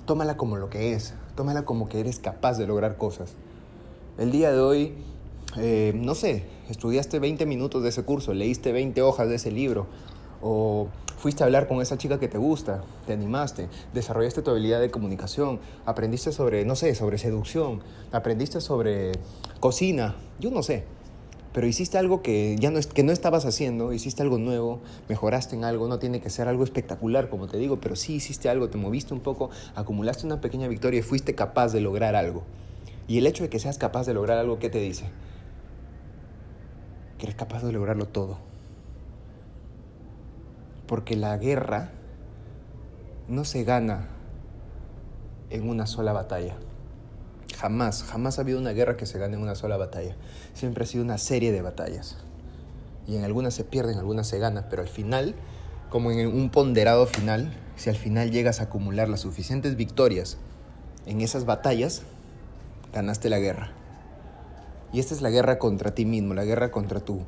Tómala 0.08 0.36
como 0.36 0.58
lo 0.58 0.68
que 0.68 0.94
es, 0.94 1.14
tómala 1.36 1.64
como 1.64 1.90
que 1.90 2.00
eres 2.00 2.18
capaz 2.18 2.58
de 2.58 2.66
lograr 2.66 2.98
cosas. 2.98 3.36
El 4.18 4.32
día 4.32 4.52
de 4.52 4.60
hoy, 4.60 4.96
eh, 5.58 5.94
no 5.96 6.16
sé, 6.16 6.46
estudiaste 6.72 7.20
20 7.20 7.46
minutos 7.46 7.84
de 7.84 7.90
ese 7.90 8.02
curso, 8.02 8.34
leíste 8.34 8.72
20 8.72 9.00
hojas 9.04 9.30
de 9.30 9.36
ese 9.36 9.52
libro, 9.52 9.86
o 10.42 10.88
fuiste 11.22 11.44
a 11.44 11.46
hablar 11.46 11.68
con 11.68 11.84
esa 11.84 12.00
chica 12.00 12.20
que 12.20 12.28
te 12.28 12.40
gusta, 12.40 12.82
te 13.06 13.14
animaste, 13.14 13.70
desarrollaste 13.94 14.42
tu 14.42 14.50
habilidad 14.50 14.82
de 14.82 14.90
comunicación, 14.90 15.60
aprendiste 15.86 16.32
sobre, 16.32 16.66
no 16.66 16.76
sé, 16.76 16.96
sobre 16.96 17.20
seducción, 17.20 17.82
aprendiste 18.12 18.60
sobre 18.60 19.12
cocina, 19.60 20.16
yo 20.40 20.50
no 20.50 20.64
sé. 20.64 20.84
Pero 21.54 21.68
hiciste 21.68 22.00
algo 22.00 22.24
que 22.24 22.56
ya 22.60 22.72
no, 22.72 22.80
que 22.80 23.04
no 23.04 23.12
estabas 23.12 23.46
haciendo, 23.46 23.94
hiciste 23.94 24.24
algo 24.24 24.40
nuevo, 24.40 24.80
mejoraste 25.10 25.56
en 25.56 25.64
algo, 25.64 25.88
no 25.88 26.00
tiene 26.00 26.22
que 26.22 26.32
ser 26.32 26.48
algo 26.48 26.64
espectacular, 26.64 27.30
como 27.30 27.46
te 27.48 27.58
digo, 27.58 27.80
pero 27.80 27.96
sí 27.96 28.16
hiciste 28.16 28.50
algo, 28.50 28.70
te 28.70 28.80
moviste 28.80 29.14
un 29.14 29.20
poco, 29.20 29.52
acumulaste 29.76 30.26
una 30.26 30.42
pequeña 30.42 30.68
victoria 30.68 31.02
y 31.02 31.04
fuiste 31.04 31.36
capaz 31.36 31.72
de 31.72 31.82
lograr 31.82 32.16
algo. 32.16 32.42
Y 33.08 33.20
el 33.20 33.28
hecho 33.28 33.44
de 33.44 33.50
que 33.50 33.60
seas 33.60 33.78
capaz 33.78 34.08
de 34.08 34.16
lograr 34.16 34.40
algo, 34.40 34.58
¿qué 34.58 34.72
te 34.72 34.80
dice? 34.80 35.06
Que 37.20 37.28
eres 37.28 37.36
capaz 37.36 37.62
de 37.62 37.72
lograrlo 37.74 38.08
todo. 38.08 38.51
Porque 40.92 41.16
la 41.16 41.38
guerra 41.38 41.90
no 43.30 43.46
se 43.46 43.64
gana 43.64 44.10
en 45.50 45.70
una 45.70 45.88
sola 45.88 46.12
batalla. 46.12 46.58
Jamás, 47.58 48.04
jamás 48.04 48.38
ha 48.38 48.42
habido 48.42 48.60
una 48.60 48.72
guerra 48.72 48.98
que 48.98 49.06
se 49.06 49.18
gane 49.18 49.38
en 49.38 49.42
una 49.42 49.56
sola 49.56 49.78
batalla. 49.78 50.18
Siempre 50.54 50.84
ha 50.84 50.88
sido 50.88 51.06
una 51.06 51.18
serie 51.18 51.54
de 51.54 51.62
batallas. 51.62 52.18
Y 53.08 53.16
en 53.16 53.24
algunas 53.24 53.54
se 53.54 53.64
pierden, 53.64 53.94
en 53.94 54.00
algunas 54.00 54.28
se 54.28 54.38
ganan, 54.38 54.66
pero 54.70 54.82
al 54.82 54.90
final, 54.90 55.34
como 55.90 56.12
en 56.12 56.28
un 56.28 56.50
ponderado 56.50 57.08
final, 57.08 57.54
si 57.78 57.90
al 57.90 57.96
final 57.96 58.30
llegas 58.30 58.60
a 58.60 58.64
acumular 58.64 59.08
las 59.08 59.22
suficientes 59.22 59.78
victorias 59.78 60.40
en 61.06 61.22
esas 61.22 61.46
batallas, 61.46 62.02
ganaste 62.92 63.30
la 63.30 63.40
guerra. 63.40 63.72
Y 64.92 65.00
esta 65.00 65.14
es 65.14 65.22
la 65.22 65.30
guerra 65.30 65.58
contra 65.58 65.96
ti 65.96 66.04
mismo, 66.04 66.34
la 66.34 66.44
guerra 66.44 66.70
contra 66.70 67.00
tu 67.00 67.22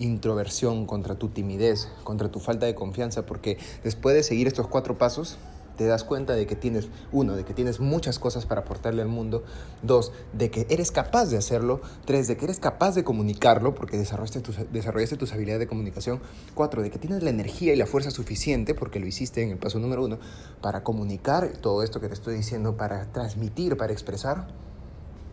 introversión, 0.00 0.86
contra 0.86 1.14
tu 1.14 1.28
timidez, 1.28 1.88
contra 2.02 2.30
tu 2.30 2.40
falta 2.40 2.66
de 2.66 2.74
confianza, 2.74 3.26
porque 3.26 3.58
después 3.84 4.16
de 4.16 4.22
seguir 4.22 4.48
estos 4.48 4.66
cuatro 4.66 4.98
pasos, 4.98 5.38
te 5.76 5.86
das 5.86 6.04
cuenta 6.04 6.34
de 6.34 6.46
que 6.46 6.56
tienes, 6.56 6.88
uno, 7.10 7.36
de 7.36 7.44
que 7.46 7.54
tienes 7.54 7.80
muchas 7.80 8.18
cosas 8.18 8.44
para 8.44 8.60
aportarle 8.60 9.00
al 9.00 9.08
mundo, 9.08 9.44
dos, 9.82 10.12
de 10.34 10.50
que 10.50 10.66
eres 10.68 10.90
capaz 10.90 11.30
de 11.30 11.38
hacerlo, 11.38 11.80
tres, 12.04 12.28
de 12.28 12.36
que 12.36 12.44
eres 12.44 12.58
capaz 12.58 12.94
de 12.94 13.02
comunicarlo, 13.02 13.74
porque 13.74 13.96
desarrollaste 13.96 14.40
tus, 14.40 14.56
desarrollaste 14.70 15.16
tus 15.16 15.32
habilidades 15.32 15.60
de 15.60 15.66
comunicación, 15.68 16.20
cuatro, 16.54 16.82
de 16.82 16.90
que 16.90 16.98
tienes 16.98 17.22
la 17.22 17.30
energía 17.30 17.72
y 17.72 17.76
la 17.76 17.86
fuerza 17.86 18.10
suficiente, 18.10 18.74
porque 18.74 19.00
lo 19.00 19.06
hiciste 19.06 19.42
en 19.42 19.52
el 19.52 19.56
paso 19.56 19.78
número 19.78 20.04
uno, 20.04 20.18
para 20.60 20.82
comunicar 20.82 21.48
todo 21.62 21.82
esto 21.82 21.98
que 21.98 22.08
te 22.08 22.14
estoy 22.14 22.34
diciendo, 22.34 22.76
para 22.76 23.10
transmitir, 23.12 23.78
para 23.78 23.94
expresar, 23.94 24.48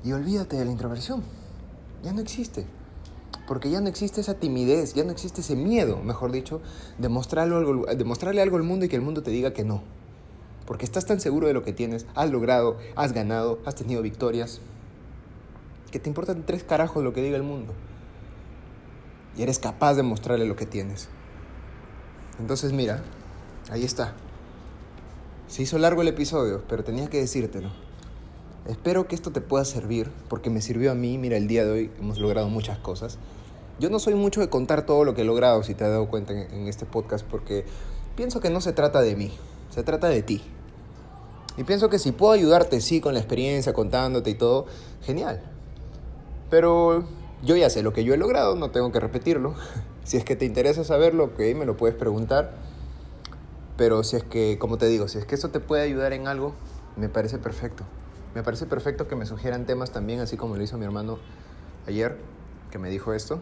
y 0.06 0.14
olvídate 0.14 0.56
de 0.56 0.64
la 0.64 0.72
introversión, 0.72 1.24
ya 2.04 2.14
no 2.14 2.22
existe 2.22 2.66
porque 3.48 3.70
ya 3.70 3.80
no 3.80 3.88
existe 3.88 4.20
esa 4.20 4.34
timidez, 4.34 4.94
ya 4.94 5.06
no 5.06 5.12
existe 5.12 5.40
ese 5.40 5.56
miedo, 5.56 5.98
mejor 6.04 6.34
dicho, 6.34 6.62
de 6.98 7.08
mostrarle 7.08 7.56
algo, 7.56 8.58
al 8.58 8.64
mundo 8.64 8.86
y 8.86 8.90
que 8.90 8.98
el 8.98 9.02
mundo 9.02 9.24
te 9.24 9.32
diga 9.32 9.54
que 9.54 9.64
no. 9.64 9.82
Porque 10.66 10.84
estás 10.84 11.06
tan 11.06 11.22
seguro 11.22 11.48
de 11.48 11.54
lo 11.54 11.64
que 11.64 11.72
tienes, 11.72 12.06
has 12.14 12.30
logrado, 12.30 12.78
has 12.98 13.14
ganado, 13.14 13.60
has 13.66 13.76
tenido 13.76 14.02
victorias, 14.02 14.60
que 15.92 16.00
te 16.00 16.10
importan 16.10 16.46
tres 16.46 16.66
carajos 16.66 17.02
lo 17.06 17.14
que 17.14 17.24
diga 17.24 17.38
el 17.38 17.44
mundo. 17.44 17.74
Y 19.38 19.44
eres 19.44 19.60
capaz 19.60 19.94
de 19.94 20.04
mostrarle 20.04 20.46
lo 20.46 20.58
que 20.58 20.66
tienes. 20.66 21.08
Entonces 22.40 22.74
mira, 22.74 23.02
ahí 23.70 23.86
está. 23.86 24.14
Se 25.48 25.62
hizo 25.62 25.78
largo 25.78 26.02
el 26.02 26.10
episodio, 26.10 26.64
pero 26.68 26.84
tenía 26.84 27.08
que 27.08 27.20
decírtelo. 27.20 27.72
Espero 28.68 29.08
que 29.08 29.16
esto 29.16 29.32
te 29.32 29.40
pueda 29.40 29.64
servir, 29.64 30.12
porque 30.28 30.50
me 30.50 30.62
sirvió 30.62 30.92
a 30.92 30.96
mí. 30.96 31.18
Mira, 31.18 31.38
el 31.38 31.48
día 31.48 31.64
de 31.64 31.72
hoy 31.72 31.92
hemos 31.98 32.20
logrado 32.20 32.50
muchas 32.50 32.78
cosas. 32.80 33.18
Yo 33.80 33.92
no 33.92 34.00
soy 34.00 34.16
mucho 34.16 34.42
de 34.42 34.50
contar 34.50 34.88
todo 34.88 35.04
lo 35.04 35.14
que 35.14 35.22
he 35.22 35.26
logrado, 35.26 35.62
si 35.62 35.76
te 35.76 35.84
has 35.84 35.92
dado 35.92 36.08
cuenta 36.08 36.34
en, 36.34 36.68
este 36.68 36.86
podcast, 36.86 37.24
porque 37.26 37.64
pienso 38.16 38.40
que 38.40 38.50
no 38.50 38.60
se 38.60 38.74
trata 38.74 39.02
de 39.02 39.16
mí, 39.16 39.38
se 39.70 39.84
trata 39.84 40.10
de 40.10 40.24
ti. 40.24 40.42
Y 41.58 41.64
pienso 41.64 41.88
que 41.90 42.00
si 42.00 42.12
puedo 42.12 42.34
ayudarte, 42.34 42.82
sí, 42.82 43.02
con 43.02 43.14
la 43.14 43.20
experiencia, 43.20 43.74
contándote 43.74 44.32
y 44.32 44.34
todo, 44.34 44.66
genial. 45.04 45.42
Pero 46.50 47.04
yo 47.44 47.56
ya 47.56 47.70
sé 47.70 47.84
lo 47.84 47.94
que 47.94 48.04
yo 48.04 48.16
he 48.16 48.18
logrado, 48.18 48.56
no 48.56 48.72
tengo 48.72 48.92
que 48.92 49.00
repetirlo. 49.00 49.56
Si 50.08 50.16
es 50.16 50.24
que 50.24 50.38
te 50.38 50.46
interesa 50.46 50.86
saberlo, 50.86 51.26
ok, 51.26 51.40
me 51.54 51.66
lo 51.66 51.76
puedes 51.76 51.94
preguntar. 51.94 52.54
Pero 53.76 54.06
si 54.06 54.16
es 54.16 54.24
que, 54.24 54.58
como 54.58 54.78
te 54.78 54.86
digo, 54.86 55.10
si 55.10 55.18
es 55.18 55.26
que 55.26 55.36
eso 55.36 55.50
te 55.50 55.60
puede 55.60 55.84
ayudar 55.84 56.14
en 56.14 56.30
algo, 56.30 56.54
me 56.96 57.10
parece 57.10 57.40
perfecto. 57.40 57.84
Me 58.34 58.42
parece 58.42 58.68
perfecto 58.68 59.10
que 59.10 59.18
me 59.18 59.26
sugieran 59.26 59.66
temas 59.66 59.92
también, 59.92 60.22
así 60.22 60.38
como 60.38 60.56
lo 60.56 60.64
hizo 60.64 60.78
mi 60.78 60.86
hermano 60.86 61.20
ayer, 61.88 62.18
que 62.72 62.80
me 62.80 62.90
dijo 62.90 63.14
esto. 63.14 63.42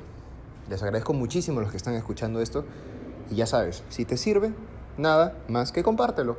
Les 0.70 0.82
agradezco 0.82 1.14
muchísimo 1.14 1.60
a 1.60 1.64
los 1.64 1.72
que 1.72 1.78
están 1.78 1.94
escuchando 1.96 2.42
esto. 2.42 2.66
Y 3.30 3.36
ya 3.36 3.46
sabes, 3.46 3.84
si 3.90 4.06
te 4.06 4.18
sirve, 4.18 4.52
nada 4.98 5.38
más 5.48 5.72
que 5.72 5.84
compártelo. 5.84 6.38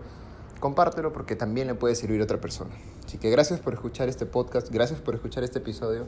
Compártelo 0.60 1.12
porque 1.12 1.36
también 1.36 1.66
le 1.66 1.74
puede 1.74 1.94
servir 1.94 2.20
a 2.20 2.24
otra 2.24 2.40
persona. 2.40 2.70
Así 3.04 3.18
que 3.18 3.30
gracias 3.30 3.60
por 3.60 3.74
escuchar 3.74 4.08
este 4.08 4.26
podcast, 4.26 4.70
gracias 4.70 5.00
por 5.00 5.14
escuchar 5.14 5.44
este 5.44 5.58
episodio. 5.58 6.06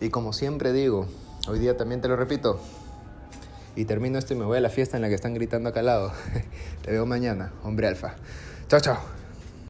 Y 0.00 0.10
como 0.10 0.32
siempre 0.32 0.72
digo, 0.72 1.06
hoy 1.48 1.58
día 1.58 1.76
también 1.76 2.00
te 2.00 2.08
lo 2.08 2.16
repito. 2.16 2.60
Y 3.74 3.84
termino 3.84 4.18
esto 4.18 4.32
y 4.32 4.36
me 4.36 4.44
voy 4.44 4.56
a 4.56 4.60
la 4.60 4.70
fiesta 4.70 4.96
en 4.96 5.02
la 5.02 5.08
que 5.08 5.14
están 5.14 5.34
gritando 5.34 5.68
acá 5.68 5.80
al 5.80 5.86
lado. 5.86 6.12
te 6.82 6.90
veo 6.90 7.04
mañana, 7.04 7.52
hombre 7.62 7.88
alfa. 7.88 8.14
Chao, 8.68 8.80
chao. 8.80 9.25